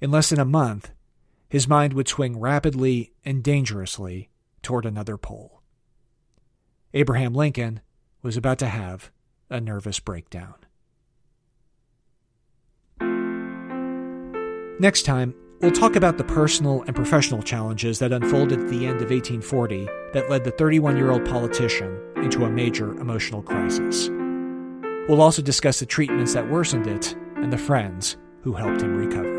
In 0.00 0.10
less 0.10 0.30
than 0.30 0.40
a 0.40 0.44
month, 0.44 0.90
his 1.48 1.68
mind 1.68 1.92
would 1.92 2.08
swing 2.08 2.40
rapidly 2.40 3.12
and 3.24 3.44
dangerously 3.44 4.30
toward 4.62 4.84
another 4.84 5.16
pole. 5.16 5.62
Abraham 6.92 7.34
Lincoln 7.34 7.80
was 8.22 8.36
about 8.36 8.58
to 8.58 8.66
have 8.66 9.10
a 9.48 9.60
nervous 9.60 10.00
breakdown. 10.00 10.54
Next 14.78 15.04
time, 15.06 15.34
we'll 15.62 15.70
talk 15.70 15.96
about 15.96 16.18
the 16.18 16.24
personal 16.24 16.82
and 16.82 16.94
professional 16.94 17.42
challenges 17.42 17.98
that 17.98 18.12
unfolded 18.12 18.60
at 18.60 18.68
the 18.68 18.86
end 18.86 19.00
of 19.00 19.08
1840 19.08 19.88
that 20.12 20.28
led 20.28 20.44
the 20.44 20.50
31 20.50 20.98
year 20.98 21.10
old 21.10 21.24
politician 21.24 21.98
into 22.16 22.44
a 22.44 22.50
major 22.50 22.90
emotional 23.00 23.42
crisis. 23.42 24.10
We'll 25.08 25.22
also 25.22 25.40
discuss 25.40 25.78
the 25.78 25.86
treatments 25.86 26.34
that 26.34 26.50
worsened 26.50 26.86
it 26.86 27.16
and 27.36 27.50
the 27.50 27.58
friends 27.58 28.18
who 28.42 28.52
helped 28.52 28.82
him 28.82 28.94
recover. 28.96 29.35